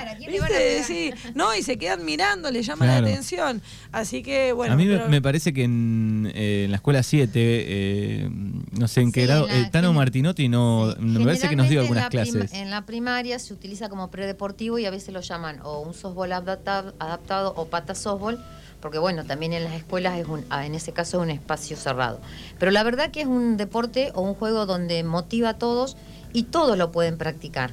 Sí, 0.86 1.12
no, 1.34 1.54
y 1.54 1.62
se 1.62 1.76
quedan 1.76 2.04
mirando, 2.04 2.50
le 2.50 2.62
llama 2.62 2.86
la 2.86 2.98
atención. 2.98 3.62
Así 3.90 4.22
que, 4.22 4.51
a 4.60 4.76
mí 4.76 4.86
me 4.86 5.22
parece 5.22 5.52
que 5.52 5.64
en, 5.64 6.30
eh, 6.34 6.66
la 6.68 6.76
escuela 6.76 7.02
7, 7.02 7.30
eh, 7.34 8.30
no 8.72 8.88
sé 8.88 9.00
en 9.00 9.12
qué 9.12 9.26
grado, 9.26 9.48
el 9.48 9.70
Tano 9.70 9.92
Martinotti 9.92 10.48
no, 10.48 10.94
me 10.98 11.24
parece 11.24 11.48
que 11.48 11.56
nos 11.56 11.68
dio 11.68 11.80
algunas 11.80 12.08
clases. 12.08 12.52
en 12.52 12.70
la 12.70 12.84
primaria 12.86 13.38
se 13.38 13.52
utiliza 13.52 13.88
como 13.88 14.10
predeportivo 14.10 14.78
y 14.78 14.86
a 14.86 14.90
veces 14.90 15.12
lo 15.12 15.20
llaman 15.20 15.60
o 15.62 15.80
un 15.80 15.94
softball 15.94 16.32
adaptado, 16.32 17.54
o 17.56 17.66
pata 17.66 17.94
softball 17.94 18.38
porque 18.80 18.98
bueno, 18.98 19.24
también 19.24 19.52
en 19.52 19.62
las 19.62 19.74
escuelas 19.74 20.18
es 20.18 20.26
un, 20.26 20.44
ah, 20.50 20.66
en 20.66 20.74
ese 20.74 20.92
caso 20.92 21.18
es 21.18 21.22
un 21.22 21.30
espacio 21.30 21.76
cerrado. 21.76 22.20
Pero 22.58 22.72
la 22.72 22.82
verdad 22.82 23.12
que 23.12 23.20
es 23.20 23.28
un 23.28 23.56
deporte 23.56 24.10
o 24.14 24.22
un 24.22 24.34
juego 24.34 24.66
donde 24.66 25.04
motiva 25.04 25.50
a 25.50 25.54
todos 25.54 25.96
y 26.32 26.44
todos 26.44 26.76
lo 26.76 26.90
pueden 26.90 27.16
practicar. 27.16 27.70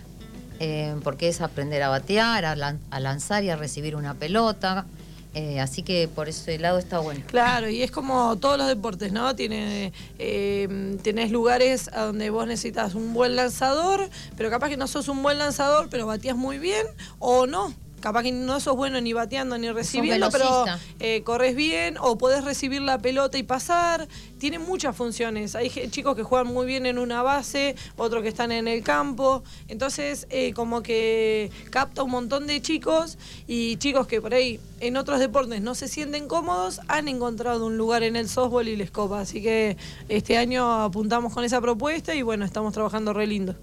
Eh, 0.59 0.95
porque 1.03 1.29
es 1.29 1.39
aprender 1.41 1.81
a 1.81 1.89
batear, 1.89 2.45
a 2.45 2.99
lanzar 2.99 3.43
y 3.43 3.49
a 3.49 3.55
recibir 3.55 3.95
una 3.95 4.13
pelota, 4.13 4.85
eh, 5.33 5.59
así 5.59 5.83
que 5.83 6.07
por 6.07 6.27
ese 6.27 6.57
lado 6.57 6.79
está 6.79 6.99
bueno. 6.99 7.21
Claro, 7.27 7.69
y 7.69 7.83
es 7.83 7.91
como 7.91 8.37
todos 8.37 8.57
los 8.57 8.67
deportes, 8.67 9.11
¿no? 9.11 9.35
Tiene, 9.35 9.93
eh, 10.17 10.97
tenés 11.03 11.31
lugares 11.31 11.89
a 11.93 12.05
donde 12.05 12.29
vos 12.29 12.47
necesitas 12.47 12.95
un 12.95 13.13
buen 13.13 13.35
lanzador, 13.35 14.09
pero 14.35 14.49
capaz 14.49 14.69
que 14.69 14.77
no 14.77 14.87
sos 14.87 15.07
un 15.07 15.21
buen 15.21 15.37
lanzador, 15.37 15.87
pero 15.89 16.07
batías 16.07 16.35
muy 16.35 16.57
bien, 16.57 16.85
o 17.19 17.45
no 17.45 17.73
capaz 17.99 18.23
que 18.23 18.31
no 18.31 18.59
sos 18.59 18.75
bueno 18.75 18.99
ni 19.01 19.13
bateando 19.13 19.57
ni 19.57 19.71
recibiendo, 19.71 20.29
pero 20.31 20.65
eh, 20.99 21.21
corres 21.23 21.55
bien 21.55 21.97
o 21.99 22.17
podés 22.17 22.43
recibir 22.43 22.81
la 22.81 22.97
pelota 22.97 23.37
y 23.37 23.43
pasar. 23.43 24.07
Tiene 24.37 24.59
muchas 24.59 24.95
funciones. 24.95 25.55
Hay 25.55 25.69
chicos 25.89 26.15
que 26.15 26.23
juegan 26.23 26.47
muy 26.47 26.65
bien 26.65 26.85
en 26.85 26.97
una 26.97 27.21
base, 27.21 27.75
otros 27.97 28.23
que 28.23 28.29
están 28.29 28.51
en 28.51 28.67
el 28.67 28.83
campo. 28.83 29.43
Entonces, 29.67 30.27
eh, 30.29 30.53
como 30.53 30.81
que 30.81 31.51
capta 31.69 32.03
un 32.03 32.11
montón 32.11 32.47
de 32.47 32.61
chicos 32.61 33.17
y 33.47 33.77
chicos 33.77 34.07
que 34.07 34.21
por 34.21 34.33
ahí 34.33 34.59
en 34.79 34.97
otros 34.97 35.19
deportes 35.19 35.61
no 35.61 35.75
se 35.75 35.87
sienten 35.87 36.27
cómodos, 36.27 36.81
han 36.87 37.07
encontrado 37.07 37.65
un 37.65 37.77
lugar 37.77 38.03
en 38.03 38.15
el 38.15 38.29
softball 38.29 38.67
y 38.67 38.75
les 38.75 38.91
copa. 38.91 39.21
Así 39.21 39.41
que 39.41 39.77
este 40.07 40.37
año 40.37 40.83
apuntamos 40.83 41.33
con 41.33 41.43
esa 41.43 41.61
propuesta 41.61 42.15
y 42.15 42.21
bueno, 42.21 42.45
estamos 42.45 42.73
trabajando 42.73 43.13
re 43.13 43.27
lindo. 43.27 43.55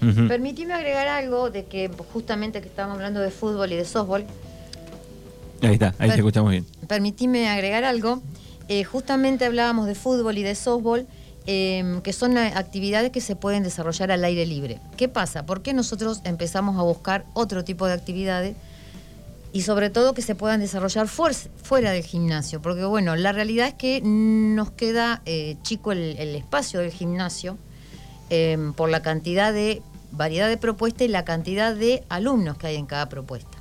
Permitime 0.00 0.74
agregar 0.74 1.08
algo 1.08 1.50
de 1.50 1.64
que 1.64 1.90
justamente 2.12 2.60
que 2.60 2.68
estamos 2.68 2.94
hablando 2.94 3.20
de 3.20 3.30
fútbol 3.30 3.72
y 3.72 3.76
de 3.76 3.84
softball. 3.84 4.24
Ahí 5.62 5.74
está, 5.74 5.94
ahí 5.98 6.10
te 6.10 6.16
escuchamos 6.16 6.50
bien. 6.50 6.66
Permitime 6.86 7.48
agregar 7.48 7.84
algo. 7.84 8.22
Eh, 8.68 8.84
justamente 8.84 9.44
hablábamos 9.44 9.86
de 9.86 9.94
fútbol 9.94 10.36
y 10.38 10.42
de 10.42 10.54
softball 10.54 11.06
em, 11.46 12.00
que 12.00 12.12
son 12.12 12.36
actividades 12.38 13.10
que 13.10 13.20
se 13.20 13.36
pueden 13.36 13.62
desarrollar 13.62 14.10
al 14.10 14.24
aire 14.24 14.46
libre. 14.46 14.78
¿Qué 14.96 15.08
pasa? 15.08 15.46
¿Por 15.46 15.62
qué 15.62 15.74
nosotros 15.74 16.20
empezamos 16.24 16.78
a 16.78 16.82
buscar 16.82 17.24
otro 17.34 17.64
tipo 17.64 17.86
de 17.86 17.92
actividades? 17.92 18.56
y 19.54 19.62
sobre 19.62 19.88
todo 19.88 20.14
que 20.14 20.20
se 20.22 20.34
puedan 20.34 20.58
desarrollar 20.58 21.06
fuera 21.06 21.92
del 21.92 22.02
gimnasio, 22.02 22.60
porque 22.60 22.84
bueno, 22.84 23.14
la 23.14 23.30
realidad 23.30 23.68
es 23.68 23.74
que 23.74 24.00
nos 24.02 24.72
queda 24.72 25.22
eh, 25.26 25.56
chico 25.62 25.92
el, 25.92 26.34
espacio 26.34 26.80
del 26.80 26.90
gimnasio 26.90 27.56
em, 28.30 28.72
por 28.72 28.90
la 28.90 29.02
cantidad 29.02 29.52
de 29.52 29.82
variedad 30.12 30.48
de 30.48 30.56
propuestas 30.56 31.06
y 31.06 31.08
la 31.08 31.24
cantidad 31.24 31.74
de 31.74 32.04
alumnos 32.08 32.56
que 32.56 32.68
hay 32.68 32.76
en 32.76 32.86
cada 32.86 33.08
propuesta. 33.08 33.58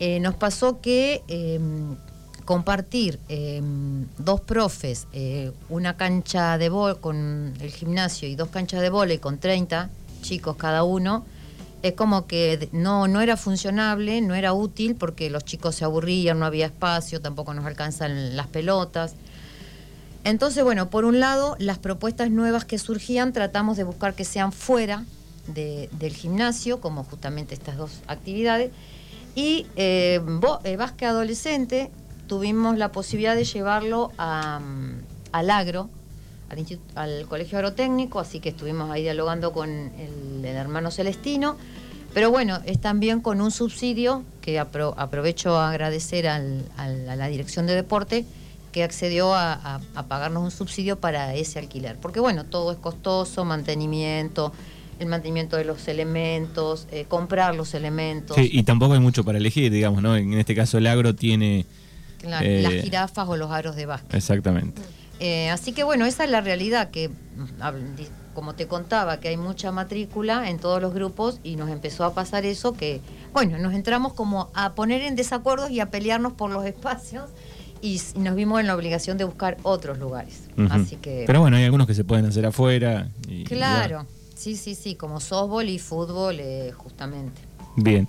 Eh, 0.00 0.18
nos 0.20 0.34
pasó 0.34 0.80
que 0.80 1.22
em, 1.28 1.96
compartir 2.44 3.18
em, 3.28 4.06
dos 4.18 4.40
profes, 4.40 5.06
eh, 5.12 5.52
una 5.68 5.96
cancha 5.96 6.58
de 6.58 6.68
bol 6.68 7.00
con 7.00 7.54
el 7.60 7.70
gimnasio 7.70 8.28
y 8.28 8.34
dos 8.34 8.48
canchas 8.48 8.80
de 8.80 8.90
vóley 8.90 9.18
con 9.18 9.38
30 9.38 9.90
chicos 10.22 10.56
cada 10.56 10.84
uno, 10.84 11.24
es 11.82 11.92
como 11.92 12.26
que 12.26 12.70
no, 12.72 13.08
no 13.08 13.20
era 13.20 13.36
funcionable, 13.36 14.22
no 14.22 14.34
era 14.34 14.54
útil 14.54 14.94
porque 14.94 15.28
los 15.28 15.44
chicos 15.44 15.74
se 15.74 15.84
aburrían, 15.84 16.38
no 16.38 16.46
había 16.46 16.66
espacio, 16.66 17.20
tampoco 17.20 17.52
nos 17.52 17.66
alcanzan 17.66 18.36
las 18.36 18.46
pelotas. 18.46 19.16
Entonces, 20.24 20.64
bueno, 20.64 20.88
por 20.88 21.04
un 21.04 21.20
lado, 21.20 21.54
las 21.58 21.78
propuestas 21.78 22.30
nuevas 22.30 22.64
que 22.64 22.78
surgían 22.78 23.34
tratamos 23.34 23.76
de 23.76 23.84
buscar 23.84 24.14
que 24.14 24.24
sean 24.24 24.52
fuera 24.52 25.04
del 25.46 26.14
gimnasio, 26.14 26.80
como 26.80 27.04
justamente 27.04 27.54
estas 27.54 27.76
dos 27.76 28.00
actividades. 28.06 28.72
Y 29.34 29.66
eh, 29.76 30.20
eh 30.64 30.76
Básquet 30.76 31.08
Adolescente 31.08 31.90
tuvimos 32.26 32.78
la 32.78 32.90
posibilidad 32.90 33.36
de 33.36 33.44
llevarlo 33.44 34.12
al 34.16 35.50
agro, 35.50 35.90
al, 36.94 37.26
Colegio 37.26 37.58
Agrotécnico, 37.58 38.18
así 38.18 38.40
que 38.40 38.48
estuvimos 38.48 38.90
ahí 38.90 39.02
dialogando 39.02 39.52
con 39.52 39.68
el, 39.68 40.44
hermano 40.46 40.90
Celestino. 40.90 41.56
Pero 42.14 42.30
bueno, 42.30 42.60
es 42.64 42.80
también 42.80 43.20
con 43.20 43.42
un 43.42 43.50
subsidio 43.50 44.22
que 44.40 44.58
aprovecho 44.58 45.58
a 45.58 45.70
agradecer 45.70 46.28
a 46.28 46.38
la 46.38 47.26
Dirección 47.26 47.66
de 47.66 47.74
Deporte 47.74 48.24
que 48.74 48.82
accedió 48.82 49.32
a, 49.36 49.80
pagarnos 50.08 50.42
un 50.42 50.50
subsidio 50.50 50.98
para 50.98 51.32
ese 51.36 51.60
alquiler. 51.60 51.96
Porque 51.96 52.18
bueno, 52.18 52.44
todo 52.44 52.72
es 52.72 52.78
costoso, 52.78 53.44
mantenimiento, 53.44 54.52
el 54.98 55.06
mantenimiento 55.06 55.56
de 55.56 55.64
los 55.64 55.86
elementos, 55.86 56.88
eh, 56.90 57.04
comprar 57.06 57.54
los 57.54 57.72
elementos. 57.74 58.34
Sí, 58.34 58.50
y 58.52 58.64
tampoco 58.64 58.94
hay 58.94 58.98
mucho 58.98 59.22
para 59.22 59.38
elegir, 59.38 59.70
digamos, 59.70 60.02
¿no? 60.02 60.16
En 60.16 60.34
este 60.34 60.56
caso 60.56 60.78
el 60.78 60.88
agro 60.88 61.14
tiene... 61.14 61.66
las 62.24 62.42
eh, 62.42 62.80
jirafas 62.82 63.28
o 63.28 63.36
los 63.36 63.52
aros 63.52 63.76
de 63.76 63.86
básquet. 63.86 64.12
Exactamente. 64.12 64.82
Eh, 65.20 65.50
así 65.50 65.70
que 65.72 65.84
bueno, 65.84 66.04
esa 66.04 66.24
es 66.24 66.30
la 66.30 66.40
realidad 66.40 66.90
que, 66.90 67.12
como 68.34 68.56
te 68.56 68.66
contaba, 68.66 69.20
que 69.20 69.28
hay 69.28 69.36
mucha 69.36 69.70
matrícula 69.70 70.50
en 70.50 70.58
todos 70.58 70.82
los 70.82 70.92
grupos 70.92 71.38
y 71.44 71.54
nos 71.54 71.70
empezó 71.70 72.02
a 72.02 72.12
pasar 72.12 72.44
eso 72.44 72.72
que, 72.72 73.00
bueno, 73.32 73.56
nos 73.58 73.72
entramos 73.72 74.14
como 74.14 74.50
a 74.52 74.74
poner 74.74 75.02
en 75.02 75.14
desacuerdos 75.14 75.70
y 75.70 75.78
a 75.78 75.92
pelearnos 75.92 76.32
por 76.32 76.50
los 76.50 76.64
espacios 76.66 77.30
y, 77.84 78.00
nos 78.16 78.34
vimos 78.34 78.60
en 78.60 78.66
la 78.66 78.74
obligación 78.74 79.18
de 79.18 79.24
buscar 79.24 79.58
otros 79.62 79.98
lugares. 79.98 80.44
Así 80.70 80.96
que... 80.96 81.24
Pero 81.26 81.40
bueno, 81.40 81.58
hay 81.58 81.64
algunos 81.64 81.86
que 81.86 81.92
se 81.92 82.02
pueden 82.02 82.24
hacer 82.24 82.46
afuera. 82.46 83.08
claro, 83.44 84.06
sí, 84.34 84.56
sí, 84.56 84.74
sí, 84.74 84.94
como 84.94 85.20
softball 85.20 85.68
y 85.68 85.78
fútbol 85.78 86.40
eh, 86.40 86.72
justamente. 86.74 87.42
Bien. 87.76 88.08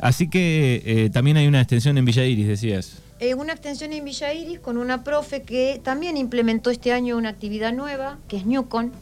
Así 0.00 0.30
que 0.30 0.82
eh, 0.86 1.10
también 1.10 1.36
hay 1.36 1.48
una 1.48 1.60
extensión 1.60 1.98
en 1.98 2.04
Villa 2.04 2.24
Iris, 2.24 2.46
decías. 2.46 2.98
Eh, 3.18 3.34
una 3.34 3.54
extensión 3.54 3.92
en 3.92 4.04
Villa 4.04 4.32
Iris 4.32 4.60
con 4.60 4.76
una 4.76 5.02
profe 5.02 5.42
que 5.42 5.80
también 5.82 6.16
implementó 6.16 6.70
este 6.70 6.92
año 6.92 7.16
una 7.16 7.30
actividad 7.30 7.72
nueva, 7.72 8.18
que 8.28 8.36
es 8.36 8.46
Newcon. 8.46 8.92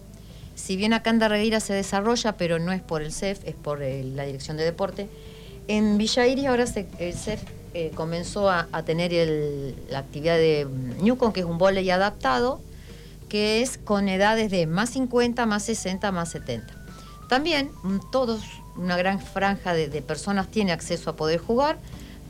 Si 0.54 0.76
bien 0.76 0.94
acá 0.94 1.10
en 1.10 1.18
Darregueira 1.18 1.60
se 1.60 1.74
desarrolla, 1.74 2.38
pero 2.38 2.58
no 2.58 2.72
es 2.72 2.80
por 2.80 3.02
el 3.02 3.12
CEF, 3.12 3.40
es 3.44 3.54
por 3.54 3.82
eh, 3.82 4.02
la 4.02 4.24
Dirección 4.24 4.56
de 4.56 4.64
Deporte. 4.64 5.08
En 5.68 5.98
Villa 5.98 6.26
Iris 6.26 6.46
ahora 6.46 6.64
el 6.98 7.14
CEF 7.14 7.42
eh, 7.78 7.90
comenzó 7.94 8.48
a, 8.48 8.66
tener 8.84 9.12
la 9.90 9.98
actividad 9.98 10.36
de 10.36 10.66
Newcon, 11.02 11.32
que 11.32 11.40
es 11.40 11.46
un 11.46 11.58
volei 11.58 11.90
adaptado, 11.90 12.60
que 13.28 13.60
es 13.60 13.78
con 13.78 14.08
edades 14.08 14.50
de 14.50 14.66
más 14.66 14.90
50, 14.90 15.44
más 15.46 15.64
60, 15.64 16.10
más 16.12 16.30
70. 16.30 16.72
También 17.28 17.70
mm, 17.82 17.98
todos, 18.10 18.40
una 18.76 18.96
gran 18.96 19.20
franja 19.20 19.74
de, 19.74 19.88
de 19.88 20.02
personas 20.02 20.48
tiene 20.48 20.72
acceso 20.72 21.10
a 21.10 21.16
poder 21.16 21.38
jugar 21.38 21.78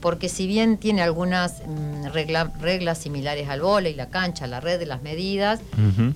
porque 0.01 0.29
si 0.29 0.47
bien 0.47 0.79
tiene 0.79 1.03
algunas 1.03 1.63
mm, 1.67 2.07
reglas 2.13 2.99
similares 2.99 3.49
al 3.49 3.61
vóley, 3.61 3.95
la 3.95 4.09
cancha, 4.09 4.47
la 4.47 4.61
red, 4.61 4.83
las 4.87 5.03
medidas, 5.03 5.61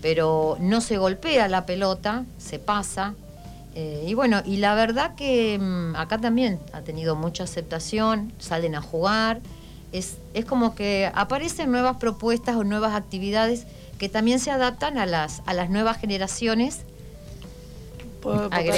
pero 0.03 0.57
no 0.61 0.81
se 0.81 0.99
golpea 0.99 1.49
la 1.49 1.67
pelota, 1.67 2.25
se 2.39 2.59
pasa. 2.59 3.15
Eh, 3.75 4.05
y 4.07 4.15
bueno, 4.15 4.43
y 4.45 4.57
la 4.57 4.75
verdad 4.75 5.15
que 5.15 5.59
mm, 5.59 5.95
acá 5.97 6.19
también 6.19 6.59
ha 6.73 6.83
tenido 6.83 7.15
mucha 7.15 7.45
aceptación, 7.45 8.33
salen 8.39 8.75
a 8.75 8.83
jugar, 8.83 9.41
es, 9.93 10.17
es 10.35 10.45
como 10.45 10.75
que 10.75 11.11
aparecen 11.15 11.71
nuevas 11.71 11.97
propuestas 11.97 12.57
o 12.57 12.65
nuevas 12.65 12.95
actividades 12.95 13.67
que 13.99 14.09
también 14.09 14.41
se 14.41 14.51
adaptan 14.51 14.99
a 14.99 15.07
las, 15.07 15.43
a 15.47 15.55
las 15.55 15.71
nuevas 15.71 15.99
generaciones. 15.99 16.85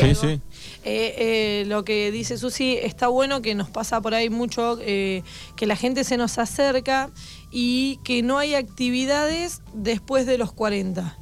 Sí, 0.00 0.14
sí. 0.14 0.40
Eh, 0.84 1.14
eh, 1.64 1.64
lo 1.66 1.84
que 1.84 2.11
dice 2.11 2.38
Susi, 2.38 2.76
está 2.80 3.08
bueno 3.08 3.42
que 3.42 3.54
nos 3.54 3.70
pasa 3.70 4.00
por 4.00 4.14
ahí 4.14 4.30
mucho, 4.30 4.78
eh, 4.80 5.22
que 5.56 5.66
la 5.66 5.76
gente 5.76 6.04
se 6.04 6.16
nos 6.16 6.38
acerca 6.38 7.11
y 7.50 7.99
que 8.04 8.22
no 8.22 8.38
hay 8.38 8.54
actividades 8.54 9.62
después 9.75 10.26
de 10.26 10.38
los 10.38 10.52
40. 10.52 11.16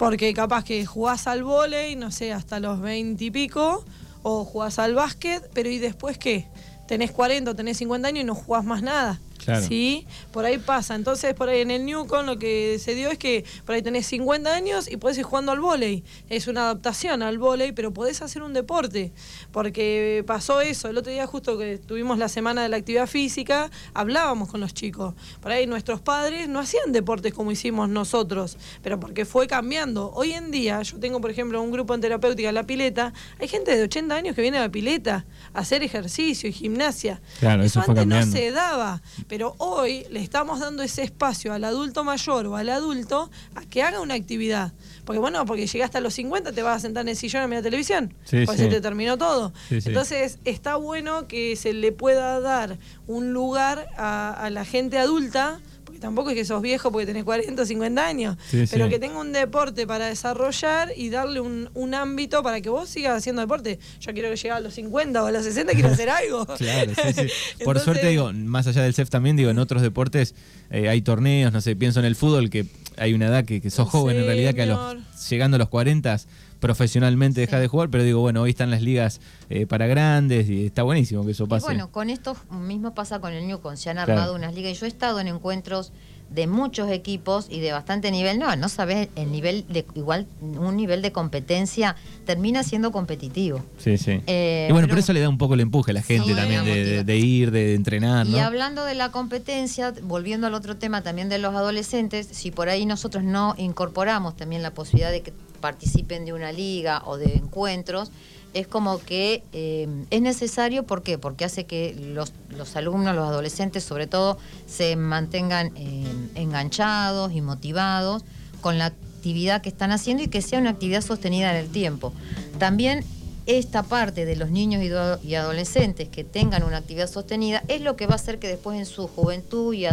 Porque 0.00 0.32
capaz 0.32 0.64
que 0.64 0.86
jugás 0.86 1.26
al 1.26 1.42
volei, 1.42 1.94
no 1.94 2.10
sé, 2.10 2.32
hasta 2.32 2.58
los 2.58 2.80
20 2.80 3.22
y 3.22 3.30
pico, 3.30 3.84
o 4.22 4.46
jugás 4.46 4.78
al 4.78 4.94
básquet, 4.94 5.50
pero 5.52 5.68
¿y 5.68 5.78
después 5.78 6.16
qué? 6.16 6.48
Tenés 6.88 7.12
40 7.12 7.50
o 7.50 7.54
tenés 7.54 7.76
50 7.76 8.08
años 8.08 8.22
y 8.22 8.24
no 8.24 8.34
jugás 8.34 8.64
más 8.64 8.80
nada. 8.80 9.20
¿Sí? 9.66 10.06
Por 10.32 10.44
ahí 10.44 10.58
pasa. 10.58 10.94
Entonces, 10.94 11.34
por 11.34 11.48
ahí 11.48 11.60
en 11.60 11.70
el 11.70 11.84
Newcon 11.84 12.26
lo 12.26 12.38
que 12.38 12.78
se 12.78 12.94
dio 12.94 13.10
es 13.10 13.18
que 13.18 13.44
por 13.64 13.74
ahí 13.74 13.82
tenés 13.82 14.06
50 14.06 14.52
años 14.52 14.90
y 14.90 14.96
podés 14.96 15.18
ir 15.18 15.24
jugando 15.24 15.52
al 15.52 15.60
vóley. 15.60 16.04
Es 16.28 16.46
una 16.46 16.62
adaptación 16.62 17.22
al 17.22 17.38
vóley, 17.38 17.72
pero 17.72 17.92
podés 17.92 18.22
hacer 18.22 18.42
un 18.42 18.52
deporte. 18.52 19.12
Porque 19.52 20.24
pasó 20.26 20.60
eso. 20.60 20.88
El 20.88 20.98
otro 20.98 21.12
día, 21.12 21.26
justo 21.26 21.58
que 21.58 21.78
tuvimos 21.78 22.18
la 22.18 22.28
semana 22.28 22.62
de 22.62 22.68
la 22.68 22.76
actividad 22.76 23.06
física, 23.06 23.70
hablábamos 23.94 24.48
con 24.48 24.60
los 24.60 24.74
chicos. 24.74 25.14
Por 25.40 25.52
ahí 25.52 25.66
nuestros 25.66 26.00
padres 26.00 26.48
no 26.48 26.58
hacían 26.58 26.92
deportes 26.92 27.34
como 27.34 27.52
hicimos 27.52 27.88
nosotros, 27.88 28.56
pero 28.82 29.00
porque 29.00 29.24
fue 29.24 29.46
cambiando. 29.46 30.10
Hoy 30.14 30.32
en 30.32 30.50
día, 30.50 30.82
yo 30.82 30.98
tengo, 30.98 31.20
por 31.20 31.30
ejemplo, 31.30 31.60
un 31.62 31.70
grupo 31.70 31.94
en 31.94 32.00
terapéutica, 32.00 32.52
La 32.52 32.64
Pileta. 32.64 33.12
Hay 33.38 33.48
gente 33.48 33.76
de 33.76 33.82
80 33.84 34.14
años 34.14 34.34
que 34.34 34.42
viene 34.42 34.58
a 34.58 34.62
la 34.62 34.70
pileta 34.70 35.24
a 35.52 35.60
hacer 35.60 35.82
ejercicio 35.82 36.48
y 36.48 36.52
gimnasia. 36.52 37.20
Claro, 37.38 37.62
eso, 37.62 37.82
antes 37.86 38.06
no 38.06 38.22
se 38.26 38.50
daba. 38.50 39.02
Pero 39.30 39.54
hoy 39.58 40.04
le 40.10 40.20
estamos 40.20 40.58
dando 40.58 40.82
ese 40.82 41.04
espacio 41.04 41.52
al 41.52 41.62
adulto 41.62 42.02
mayor 42.02 42.48
o 42.48 42.56
al 42.56 42.68
adulto 42.68 43.30
a 43.54 43.60
que 43.60 43.84
haga 43.84 44.00
una 44.00 44.14
actividad. 44.14 44.72
Porque 45.04 45.20
bueno, 45.20 45.46
porque 45.46 45.68
llegaste 45.68 45.98
a 45.98 46.00
los 46.00 46.14
50, 46.14 46.50
te 46.50 46.62
vas 46.62 46.78
a 46.78 46.80
sentar 46.80 47.02
en 47.02 47.10
el 47.10 47.16
sillón 47.16 47.44
a 47.44 47.46
mirar 47.46 47.62
televisión. 47.62 48.12
Sí, 48.24 48.42
pues 48.44 48.58
se 48.58 48.66
te 48.66 48.80
terminó 48.80 49.16
todo. 49.16 49.52
Entonces 49.70 50.40
está 50.44 50.74
bueno 50.74 51.28
que 51.28 51.54
se 51.54 51.72
le 51.72 51.92
pueda 51.92 52.40
dar 52.40 52.76
un 53.06 53.32
lugar 53.32 53.88
a 53.96 54.50
la 54.50 54.64
gente 54.64 54.98
adulta 54.98 55.60
tampoco 56.00 56.30
es 56.30 56.36
que 56.36 56.44
sos 56.44 56.62
viejo 56.62 56.90
porque 56.90 57.06
tenés 57.06 57.24
40 57.24 57.62
o 57.62 57.66
50 57.66 58.06
años, 58.06 58.36
pero 58.70 58.88
que 58.88 58.98
tenga 58.98 59.18
un 59.18 59.32
deporte 59.32 59.86
para 59.86 60.06
desarrollar 60.06 60.92
y 60.96 61.10
darle 61.10 61.40
un, 61.40 61.94
ámbito 61.94 62.42
para 62.42 62.60
que 62.60 62.70
vos 62.70 62.88
sigas 62.88 63.18
haciendo 63.18 63.42
deporte. 63.42 63.78
Yo 64.00 64.12
quiero 64.12 64.30
que 64.30 64.36
llegue 64.36 64.50
a 64.50 64.60
los 64.60 64.74
50 64.74 65.22
o 65.22 65.26
a 65.26 65.32
los 65.32 65.44
60, 65.44 65.72
quiero 65.72 65.88
hacer 65.88 66.08
algo. 66.08 66.46
claro, 66.56 66.92
sí, 66.94 67.12
sí. 67.12 67.26
Por 67.64 67.78
suerte, 67.80 68.08
digo, 68.08 68.32
más 68.32 68.66
allá 68.66 68.82
del 68.82 68.94
CEF 68.94 69.10
también, 69.10 69.36
digo, 69.36 69.50
en 69.50 69.58
otros 69.58 69.82
deportes 69.82 70.34
eh, 70.70 70.88
hay 70.88 71.02
torneos, 71.02 71.52
no 71.52 71.60
sé, 71.60 71.76
pienso 71.76 72.00
en 72.00 72.06
el 72.06 72.16
fútbol, 72.16 72.48
que 72.48 72.66
hay 72.96 73.12
una 73.12 73.26
edad 73.26 73.44
que, 73.44 73.60
que 73.60 73.70
sos 73.70 73.88
joven 73.88 74.16
en 74.16 74.26
realidad, 74.26 74.54
que 74.54 74.62
a 74.62 74.66
los, 74.66 75.28
llegando 75.28 75.56
a 75.56 75.58
los 75.58 75.68
40 75.68 76.20
profesionalmente 76.60 77.40
deja 77.40 77.58
de 77.58 77.66
jugar, 77.66 77.90
pero 77.90 78.04
digo, 78.04 78.20
bueno, 78.20 78.42
hoy 78.42 78.50
están 78.50 78.70
las 78.70 78.82
ligas 78.82 79.20
eh, 79.48 79.66
para 79.66 79.86
grandes 79.86 80.48
y 80.48 80.66
está 80.66 80.82
buenísimo 80.82 81.24
que 81.24 81.32
eso 81.32 81.48
pase. 81.48 81.66
bueno, 81.66 81.90
con 81.90 82.10
esto 82.10 82.36
mismo 82.50 82.94
pasa 82.94 83.20
con 83.20 83.32
el 83.32 83.46
Newcon, 83.46 83.76
se 83.76 83.90
han 83.90 83.98
armado 83.98 84.34
unas 84.34 84.54
ligas 84.54 84.72
y 84.72 84.74
yo 84.74 84.86
he 84.86 84.88
estado 84.88 85.20
en 85.20 85.28
encuentros 85.28 85.92
de 86.30 86.46
muchos 86.46 86.88
equipos 86.90 87.48
y 87.50 87.58
de 87.60 87.72
bastante 87.72 88.10
nivel, 88.12 88.38
no, 88.38 88.54
no 88.54 88.68
sabes 88.68 89.08
el 89.16 89.32
nivel 89.32 89.64
de 89.68 89.84
igual 89.94 90.28
un 90.40 90.76
nivel 90.76 91.02
de 91.02 91.10
competencia 91.10 91.96
termina 92.24 92.62
siendo 92.62 92.92
competitivo. 92.92 93.64
Sí, 93.78 93.98
sí. 93.98 94.22
Eh, 94.28 94.68
y 94.70 94.72
bueno, 94.72 94.86
por 94.86 94.98
eso 94.98 95.12
le 95.12 95.20
da 95.20 95.28
un 95.28 95.38
poco 95.38 95.54
el 95.54 95.60
empuje 95.60 95.90
a 95.90 95.94
la 95.94 96.02
gente 96.02 96.32
también 96.34 96.64
de, 96.64 97.16
ir, 97.16 97.50
de, 97.50 97.74
entrenar. 97.74 98.28
Y 98.28 98.38
hablando 98.38 98.84
de 98.84 98.94
la 98.94 99.10
competencia, 99.10 99.92
volviendo 100.02 100.46
al 100.46 100.54
otro 100.54 100.76
tema 100.76 101.02
también 101.02 101.28
de 101.28 101.38
los 101.38 101.52
adolescentes, 101.54 102.28
si 102.30 102.52
por 102.52 102.68
ahí 102.68 102.86
nosotros 102.86 103.24
no 103.24 103.56
incorporamos 103.58 104.36
también 104.36 104.62
la 104.62 104.72
posibilidad 104.72 105.10
de 105.10 105.22
que 105.22 105.32
participen 105.60 106.24
de 106.24 106.32
una 106.32 106.52
liga 106.52 107.02
o 107.06 107.16
de 107.16 107.34
encuentros, 107.34 108.10
es 108.52 108.66
como 108.66 108.98
que 108.98 109.42
eh, 109.52 109.88
es 110.10 110.22
necesario, 110.22 110.84
¿por 110.84 111.02
qué? 111.02 111.18
Porque 111.18 111.44
hace 111.44 111.66
que 111.66 111.94
los, 111.94 112.32
alumnos, 112.74 113.14
los 113.14 113.28
adolescentes 113.28 113.84
sobre 113.84 114.06
todo, 114.06 114.38
se 114.66 114.96
mantengan 114.96 115.72
eh, 115.76 116.04
enganchados 116.34 117.32
y 117.32 117.40
motivados 117.40 118.24
con 118.60 118.78
la 118.78 118.86
actividad 118.86 119.62
que 119.62 119.68
están 119.68 119.92
haciendo 119.92 120.22
y 120.22 120.28
que 120.28 120.42
sea 120.42 120.58
una 120.58 120.70
actividad 120.70 121.02
sostenida 121.02 121.50
en 121.50 121.56
el 121.64 121.70
tiempo. 121.70 122.12
También 122.58 123.04
esta 123.46 123.82
parte 123.82 124.24
de 124.24 124.36
los 124.36 124.50
niños 124.50 124.82
y 125.22 125.34
adolescentes 125.34 126.08
que 126.08 126.24
tengan 126.24 126.62
una 126.62 126.78
actividad 126.78 127.08
sostenida 127.08 127.62
es 127.68 127.80
lo 127.80 127.96
que 127.96 128.06
va 128.06 128.12
a 128.12 128.16
hacer 128.16 128.38
que 128.38 128.48
después 128.48 128.78
en 128.78 128.86
su 128.86 129.08
juventud 129.08 129.74
y, 129.74 129.86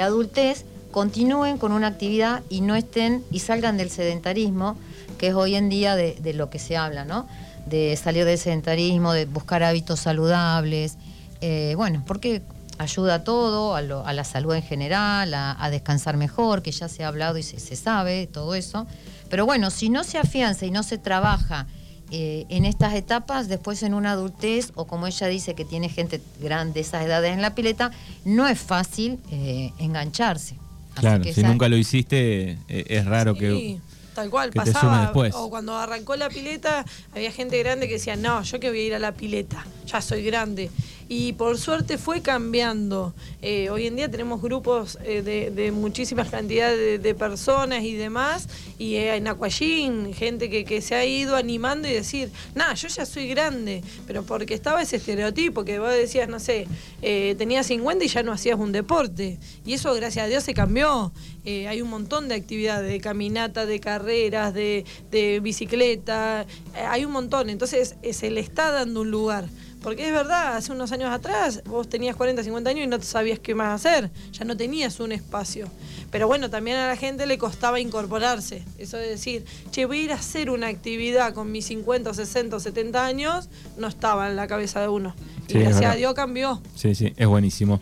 adultez 0.00 0.64
continúen 0.94 1.58
con 1.58 1.72
una 1.72 1.88
actividad 1.88 2.44
y 2.48 2.60
no 2.60 2.76
estén 2.76 3.24
y 3.32 3.40
salgan 3.40 3.76
del 3.76 3.90
sedentarismo, 3.90 4.76
que 5.18 5.26
es 5.26 5.34
hoy 5.34 5.56
en 5.56 5.68
día 5.68 5.96
de, 5.96 6.32
lo 6.34 6.50
que 6.50 6.60
se 6.60 6.76
habla, 6.76 7.04
¿no? 7.04 7.26
De 7.66 7.96
salir 7.96 8.24
del 8.24 8.38
sedentarismo, 8.38 9.12
de 9.12 9.26
buscar 9.26 9.64
hábitos 9.64 9.98
saludables. 9.98 10.96
Eh, 11.40 11.74
bueno, 11.76 12.04
porque 12.06 12.42
ayuda 12.78 13.14
a 13.16 13.24
todo, 13.24 13.74
a, 13.74 13.82
la 13.82 14.22
salud 14.22 14.54
en 14.54 14.62
general, 14.62 15.34
a, 15.34 15.68
descansar 15.68 16.16
mejor, 16.16 16.62
que 16.62 16.70
ya 16.70 16.88
se 16.88 17.02
ha 17.02 17.08
hablado 17.08 17.38
y 17.38 17.42
se, 17.42 17.74
sabe, 17.74 18.28
todo 18.28 18.54
eso. 18.54 18.86
Pero 19.28 19.46
bueno, 19.46 19.72
si 19.72 19.88
no 19.88 20.04
se 20.04 20.18
afianza 20.18 20.64
y 20.64 20.70
no 20.70 20.84
se 20.84 20.96
trabaja 20.96 21.66
eh, 22.12 22.46
en 22.50 22.64
estas 22.64 22.94
etapas, 22.94 23.48
después 23.48 23.82
en 23.82 23.94
una 23.94 24.12
adultez, 24.12 24.70
o 24.76 24.86
como 24.86 25.08
ella 25.08 25.26
dice 25.26 25.56
que 25.56 25.64
tiene 25.64 25.88
gente 25.88 26.22
grande 26.40 26.74
de 26.74 26.80
esas 26.82 27.04
edades 27.04 27.32
en 27.32 27.42
la 27.42 27.56
pileta, 27.56 27.90
no 28.24 28.46
es 28.46 28.60
fácil 28.60 29.18
eh, 29.32 29.72
engancharse. 29.78 30.62
Claro, 30.94 31.24
si 31.24 31.42
nunca 31.42 31.68
lo 31.68 31.76
hiciste, 31.76 32.58
eh, 32.68 32.84
es 32.88 33.04
raro 33.04 33.34
que 33.34 33.78
Tal 34.14 34.30
cual, 34.30 34.50
pasaba. 34.52 35.12
O 35.34 35.50
cuando 35.50 35.76
arrancó 35.76 36.14
la 36.14 36.28
pileta, 36.28 36.84
había 37.12 37.32
gente 37.32 37.58
grande 37.58 37.88
que 37.88 37.94
decía, 37.94 38.14
no, 38.14 38.42
yo 38.42 38.60
que 38.60 38.68
voy 38.70 38.78
a 38.78 38.82
ir 38.84 38.94
a 38.94 39.00
la 39.00 39.12
pileta, 39.12 39.66
ya 39.86 40.00
soy 40.00 40.22
grande 40.22 40.70
y 41.08 41.34
por 41.34 41.58
suerte 41.58 41.98
fue 41.98 42.22
cambiando. 42.22 43.14
Eh, 43.42 43.68
hoy 43.70 43.86
en 43.86 43.96
día 43.96 44.10
tenemos 44.10 44.40
grupos 44.40 44.98
eh, 45.04 45.22
de, 45.22 45.72
muchísimas 45.72 46.30
cantidades 46.30 47.02
de, 47.02 47.14
personas 47.14 47.82
y 47.84 47.94
demás, 47.94 48.48
y 48.78 48.94
eh, 48.96 49.16
en 49.16 49.28
Aquajin, 49.28 50.14
gente 50.14 50.48
que, 50.48 50.80
se 50.80 50.94
ha 50.94 51.04
ido 51.04 51.36
animando 51.36 51.88
y 51.88 51.92
decir, 51.92 52.30
nada, 52.54 52.74
yo 52.74 52.88
ya 52.88 53.06
soy 53.06 53.28
grande, 53.28 53.82
pero 54.06 54.24
porque 54.24 54.54
estaba 54.54 54.82
ese 54.82 54.96
estereotipo 54.96 55.64
que 55.64 55.78
vos 55.78 55.90
decías, 55.90 56.28
no 56.28 56.40
sé, 56.40 56.66
tenías 57.00 57.66
50 57.66 58.04
y 58.04 58.08
ya 58.08 58.22
no 58.22 58.32
hacías 58.32 58.58
un 58.58 58.72
deporte, 58.72 59.38
y 59.64 59.74
eso 59.74 59.94
gracias 59.94 60.24
a 60.26 60.28
Dios 60.28 60.42
se 60.42 60.52
cambió. 60.52 61.12
hay 61.44 61.80
un 61.80 61.90
montón 61.90 62.28
de 62.28 62.34
actividades, 62.34 62.90
de 62.90 63.00
caminata, 63.00 63.66
de 63.66 63.78
carreras, 63.80 64.52
de, 64.52 64.84
de 65.10 65.40
bicicleta, 65.40 66.46
hay 66.88 67.04
un 67.04 67.12
montón, 67.12 67.50
entonces 67.50 67.94
se 68.10 68.30
le 68.30 68.40
está 68.40 68.70
dando 68.70 69.02
un 69.02 69.10
lugar. 69.10 69.48
Porque 69.84 70.06
es 70.06 70.14
verdad, 70.14 70.56
hace 70.56 70.72
unos 70.72 70.92
años 70.92 71.12
atrás 71.12 71.62
vos 71.66 71.90
tenías 71.90 72.16
40, 72.16 72.42
50 72.42 72.70
años 72.70 72.84
y 72.84 72.86
no 72.86 73.02
sabías 73.02 73.38
qué 73.38 73.54
más 73.54 73.84
hacer, 73.86 74.10
ya 74.32 74.46
no 74.46 74.56
tenías 74.56 74.98
un 74.98 75.12
espacio. 75.12 75.68
Pero 76.10 76.26
bueno, 76.26 76.48
también 76.48 76.78
a 76.78 76.86
la 76.86 76.96
gente 76.96 77.26
le 77.26 77.36
costaba 77.36 77.78
incorporarse. 77.80 78.64
Eso 78.78 78.96
de 78.96 79.10
decir, 79.10 79.44
che, 79.72 79.84
voy 79.84 79.98
a 79.98 80.02
ir 80.04 80.12
a 80.12 80.14
hacer 80.14 80.48
una 80.48 80.68
actividad 80.68 81.34
con 81.34 81.52
mis 81.52 81.66
50, 81.66 82.14
60, 82.14 82.60
70 82.60 83.04
años, 83.04 83.50
no 83.76 83.86
estaba 83.86 84.30
en 84.30 84.36
la 84.36 84.46
cabeza 84.46 84.80
de 84.80 84.88
uno. 84.88 85.14
y 85.48 85.58
gracias 85.58 85.92
a 85.92 85.96
Dios 85.96 86.14
cambió. 86.14 86.62
Sí, 86.74 86.94
sí, 86.94 87.12
es 87.14 87.26
buenísimo. 87.26 87.78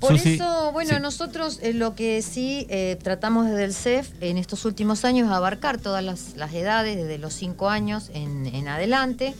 Por 0.00 0.14
eso, 0.14 0.72
bueno, 0.72 0.98
nosotros 0.98 1.60
eh, 1.62 1.72
lo 1.72 1.94
que 1.94 2.22
sí 2.22 2.66
eh, 2.70 2.98
tratamos 3.00 3.46
desde 3.46 3.64
el 3.64 3.72
CEF 3.72 4.10
en 4.20 4.36
estos 4.36 4.64
últimos 4.64 5.04
años 5.04 5.28
es 5.28 5.32
abarcar 5.32 5.78
todas 5.78 6.02
las, 6.02 6.34
edades, 6.52 6.96
desde 6.96 7.18
los 7.18 7.34
5 7.34 7.68
años 7.68 8.10
en, 8.12 8.46
en 8.46 8.66
adelante. 8.66 9.32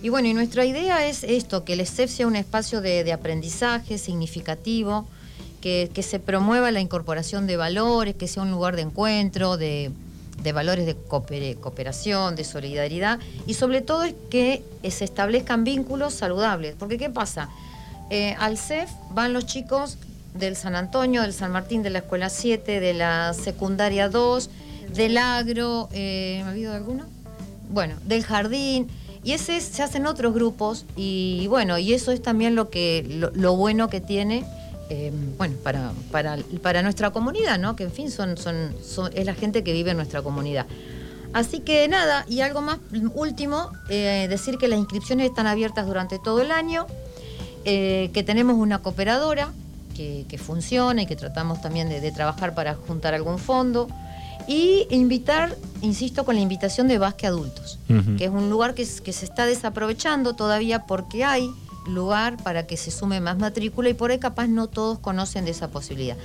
Y 0.00 0.10
bueno, 0.10 0.28
y 0.28 0.34
nuestra 0.34 0.64
idea 0.64 1.06
es 1.06 1.24
esto, 1.24 1.64
que 1.64 1.72
el 1.72 1.80
ESEF 1.80 2.10
sea 2.10 2.26
un 2.28 2.36
espacio 2.36 2.80
de, 2.80 3.12
aprendizaje 3.12 3.98
significativo, 3.98 5.06
que, 5.60 5.90
se 6.02 6.20
promueva 6.20 6.70
la 6.70 6.80
incorporación 6.80 7.46
de 7.48 7.56
valores, 7.56 8.14
que 8.14 8.28
sea 8.28 8.44
un 8.44 8.52
lugar 8.52 8.76
de 8.76 8.82
encuentro, 8.82 9.56
de, 9.56 9.90
valores 10.54 10.86
de 10.86 10.94
cooperación, 10.94 12.36
de 12.36 12.44
solidaridad, 12.44 13.18
y 13.46 13.54
sobre 13.54 13.80
todo 13.80 14.04
es 14.04 14.14
que 14.30 14.62
se 14.88 15.04
establezcan 15.04 15.64
vínculos 15.64 16.14
saludables. 16.14 16.76
Porque 16.78 16.96
¿qué 16.96 17.10
pasa? 17.10 17.48
Eh, 18.10 18.36
al 18.38 18.56
CEF 18.56 18.90
van 19.10 19.32
los 19.32 19.46
chicos 19.46 19.98
del 20.32 20.54
San 20.54 20.76
Antonio, 20.76 21.22
del 21.22 21.32
San 21.32 21.50
Martín, 21.50 21.82
de 21.82 21.90
la 21.90 21.98
Escuela 21.98 22.30
7, 22.30 22.78
de 22.78 22.94
la 22.94 23.34
Secundaria 23.34 24.08
2, 24.08 24.48
del 24.94 25.18
Agro, 25.18 25.88
eh, 25.92 26.38
¿me 26.42 26.48
ha 26.48 26.50
habido 26.50 26.72
alguno? 26.72 27.04
Bueno, 27.68 27.96
del 28.06 28.22
Jardín. 28.24 28.88
Y 29.24 29.32
ese 29.32 29.60
se 29.60 29.82
hacen 29.82 30.06
otros 30.06 30.32
grupos 30.32 30.86
y 30.96 31.46
bueno, 31.48 31.78
y 31.78 31.92
eso 31.92 32.12
es 32.12 32.22
también 32.22 32.54
lo 32.54 32.70
que 32.70 33.04
lo, 33.34 33.56
bueno 33.56 33.88
que 33.88 34.00
tiene 34.00 34.44
eh, 34.90 35.12
bueno, 35.36 35.56
para, 35.62 35.92
para, 36.62 36.82
nuestra 36.82 37.10
comunidad, 37.10 37.58
¿no? 37.58 37.76
Que 37.76 37.84
en 37.84 37.92
fin 37.92 38.10
son, 38.10 38.36
son, 38.36 38.74
es 39.14 39.26
la 39.26 39.34
gente 39.34 39.62
que 39.62 39.72
vive 39.72 39.90
en 39.90 39.96
nuestra 39.96 40.22
comunidad. 40.22 40.66
Así 41.34 41.60
que 41.60 41.86
nada, 41.88 42.24
y 42.26 42.40
algo 42.40 42.62
más 42.62 42.78
último, 43.14 43.70
eh, 43.90 44.26
decir 44.30 44.56
que 44.56 44.66
las 44.66 44.78
inscripciones 44.78 45.28
están 45.28 45.46
abiertas 45.46 45.86
durante 45.86 46.18
todo 46.18 46.40
el 46.40 46.50
año, 46.50 46.86
eh, 47.66 48.10
que 48.14 48.22
tenemos 48.22 48.56
una 48.56 48.78
cooperadora 48.78 49.52
que, 49.94 50.38
funciona 50.38 51.02
y 51.02 51.06
que 51.06 51.16
tratamos 51.16 51.60
también 51.60 51.88
de 51.88 52.12
trabajar 52.12 52.54
para 52.54 52.74
juntar 52.74 53.14
algún 53.14 53.38
fondo. 53.38 53.88
Y 54.48 54.86
invitar, 54.90 55.54
insisto, 55.82 56.24
con 56.24 56.34
la 56.34 56.40
invitación 56.40 56.88
de 56.88 56.96
Basque 56.98 57.26
Adultos, 57.26 57.78
que 58.16 58.24
es 58.24 58.30
un 58.30 58.48
lugar 58.48 58.74
que, 58.74 58.88
que 59.04 59.12
se 59.12 59.26
está 59.26 59.44
desaprovechando 59.44 60.34
todavía 60.34 60.86
porque 60.86 61.22
hay 61.22 61.50
lugar 61.86 62.36
para 62.42 62.66
que 62.66 62.76
se 62.76 62.90
sume 62.90 63.20
más 63.20 63.38
matrícula 63.38 63.88
y 63.90 63.94
por 63.94 64.10
ahí 64.10 64.18
capaz 64.18 64.46
no 64.46 64.66
todos 64.66 64.98
conocen 64.98 65.44
de 65.44 65.50
esa 65.50 65.70
posibilidad. 65.70 66.16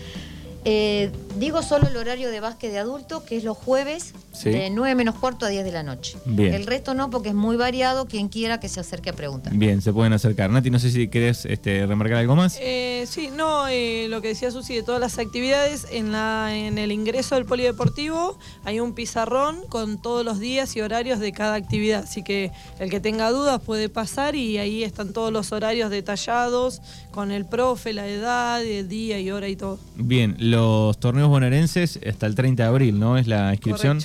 Eh, 0.65 1.11
digo 1.37 1.61
solo 1.61 1.87
el 1.87 1.97
horario 1.97 2.29
de 2.31 2.39
básquet 2.39 2.71
de 2.71 2.79
adulto, 2.79 3.25
que 3.25 3.37
es 3.37 3.43
los 3.43 3.57
jueves, 3.57 4.13
de 4.43 4.69
9 4.69 4.95
menos 4.95 5.15
cuarto 5.15 5.45
a 5.45 5.49
10 5.49 5.63
de 5.63 5.71
la 5.71 5.83
noche. 5.83 6.17
El 6.37 6.65
resto 6.65 6.93
no, 6.93 7.09
porque 7.09 7.29
es 7.29 7.35
muy 7.35 7.55
variado, 7.55 8.07
quien 8.07 8.29
quiera 8.29 8.59
que 8.59 8.69
se 8.69 8.79
acerque 8.79 9.09
a 9.09 9.13
preguntar. 9.13 9.53
Bien, 9.53 9.81
se 9.81 9.93
pueden 9.93 10.13
acercar. 10.13 10.49
Nati, 10.49 10.69
no 10.69 10.79
sé 10.79 10.91
si 10.91 11.07
querés 11.07 11.45
este, 11.45 11.85
remarcar 11.85 12.17
algo 12.17 12.35
más. 12.35 12.57
Eh, 12.61 13.05
sí, 13.07 13.29
no, 13.35 13.67
eh, 13.67 14.07
lo 14.09 14.21
que 14.21 14.29
decía 14.29 14.51
Susi 14.51 14.75
de 14.75 14.83
todas 14.83 15.01
las 15.01 15.19
actividades, 15.19 15.87
en, 15.91 16.11
la, 16.11 16.55
en 16.55 16.77
el 16.77 16.91
ingreso 16.91 17.35
del 17.35 17.45
polideportivo 17.45 18.37
hay 18.63 18.79
un 18.79 18.93
pizarrón 18.93 19.61
con 19.67 20.01
todos 20.01 20.25
los 20.25 20.39
días 20.39 20.75
y 20.75 20.81
horarios 20.81 21.19
de 21.19 21.31
cada 21.31 21.55
actividad, 21.55 22.03
así 22.03 22.23
que 22.23 22.51
el 22.79 22.89
que 22.89 22.99
tenga 22.99 23.29
dudas 23.31 23.61
puede 23.61 23.89
pasar 23.89 24.35
y 24.35 24.57
ahí 24.57 24.83
están 24.83 25.13
todos 25.13 25.31
los 25.31 25.51
horarios 25.51 25.89
detallados 25.89 26.81
con 27.11 27.31
el 27.31 27.45
profe, 27.45 27.93
la 27.93 28.07
edad, 28.07 28.63
el 28.63 28.87
día 28.87 29.19
y 29.19 29.31
hora 29.31 29.47
y 29.47 29.55
todo. 29.55 29.79
Bien, 29.95 30.35
los 30.53 30.99
torneos 30.99 31.29
bonaerenses 31.29 31.99
hasta 32.07 32.25
el 32.25 32.35
30 32.35 32.63
de 32.63 32.69
abril, 32.69 32.99
¿no? 32.99 33.17
Es 33.17 33.27
la 33.27 33.51
inscripción. 33.51 33.99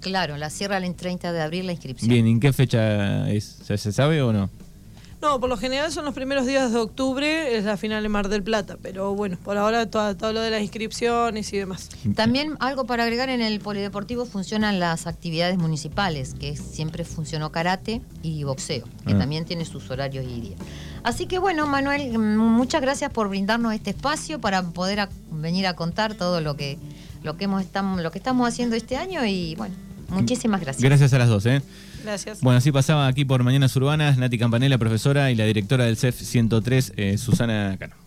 Claro, 0.00 0.36
la 0.36 0.50
cierra 0.50 0.78
el 0.78 0.94
30 0.94 1.32
de 1.32 1.42
abril 1.42 1.66
la 1.66 1.72
inscripción. 1.72 2.08
Bien, 2.08 2.26
¿en 2.26 2.40
qué 2.40 2.52
fecha 2.52 3.30
es? 3.30 3.58
¿Se, 3.62 3.92
sabe 3.92 4.22
o 4.22 4.32
no? 4.32 4.48
No, 5.20 5.38
por 5.38 5.50
lo 5.50 5.58
general 5.58 5.92
son 5.92 6.06
los 6.06 6.14
primeros 6.14 6.46
días 6.46 6.72
de 6.72 6.78
octubre, 6.78 7.54
es 7.58 7.64
la 7.64 7.76
final 7.76 8.06
en 8.06 8.10
Mar 8.10 8.30
del 8.30 8.42
Plata, 8.42 8.78
pero 8.80 9.14
bueno, 9.14 9.36
por 9.44 9.58
ahora 9.58 9.90
todo, 9.90 10.16
todo, 10.16 10.32
lo 10.32 10.40
de 10.40 10.50
las 10.50 10.62
inscripciones 10.62 11.52
y 11.52 11.58
demás. 11.58 11.90
También 12.14 12.56
algo 12.60 12.86
para 12.86 13.02
agregar, 13.02 13.28
en 13.28 13.42
el 13.42 13.60
polideportivo 13.60 14.24
funcionan 14.24 14.80
las 14.80 15.06
actividades 15.06 15.58
municipales, 15.58 16.32
que 16.32 16.56
siempre 16.56 17.04
funcionó 17.04 17.52
karate 17.52 18.00
y 18.22 18.44
boxeo, 18.44 18.86
que 19.06 19.12
ah. 19.12 19.18
también 19.18 19.44
tiene 19.44 19.66
sus 19.66 19.90
horarios 19.90 20.24
y 20.24 20.40
días. 20.40 20.60
Así 21.02 21.26
que 21.26 21.38
bueno, 21.38 21.66
Manuel, 21.66 22.18
muchas 22.18 22.80
gracias 22.80 23.10
por 23.10 23.28
brindarnos 23.28 23.72
este 23.74 23.90
espacio 23.90 24.40
para 24.40 24.62
poder 24.62 25.08
venir 25.30 25.66
a 25.66 25.74
contar 25.74 26.14
todo 26.14 26.40
lo 26.40 26.56
que, 26.56 26.78
lo 27.22 27.36
que, 27.36 27.44
hemos, 27.44 27.62
estamos, 27.62 28.02
lo 28.02 28.10
que 28.10 28.18
estamos 28.18 28.46
haciendo 28.48 28.76
este 28.76 28.96
año 28.96 29.24
y 29.24 29.54
bueno, 29.56 29.74
muchísimas 30.08 30.60
gracias. 30.60 30.82
Gracias 30.82 31.12
a 31.14 31.18
las 31.18 31.28
dos. 31.28 31.46
¿eh? 31.46 31.62
Gracias. 32.04 32.40
Bueno, 32.40 32.58
así 32.58 32.72
pasaba 32.72 33.06
aquí 33.06 33.24
por 33.24 33.42
Mañanas 33.42 33.74
Urbanas 33.76 34.18
Nati 34.18 34.38
Campanella, 34.38 34.78
profesora, 34.78 35.30
y 35.30 35.34
la 35.34 35.44
directora 35.44 35.84
del 35.84 35.96
CEF 35.96 36.20
103, 36.20 36.92
eh, 36.96 37.18
Susana 37.18 37.76
Cano. 37.78 37.99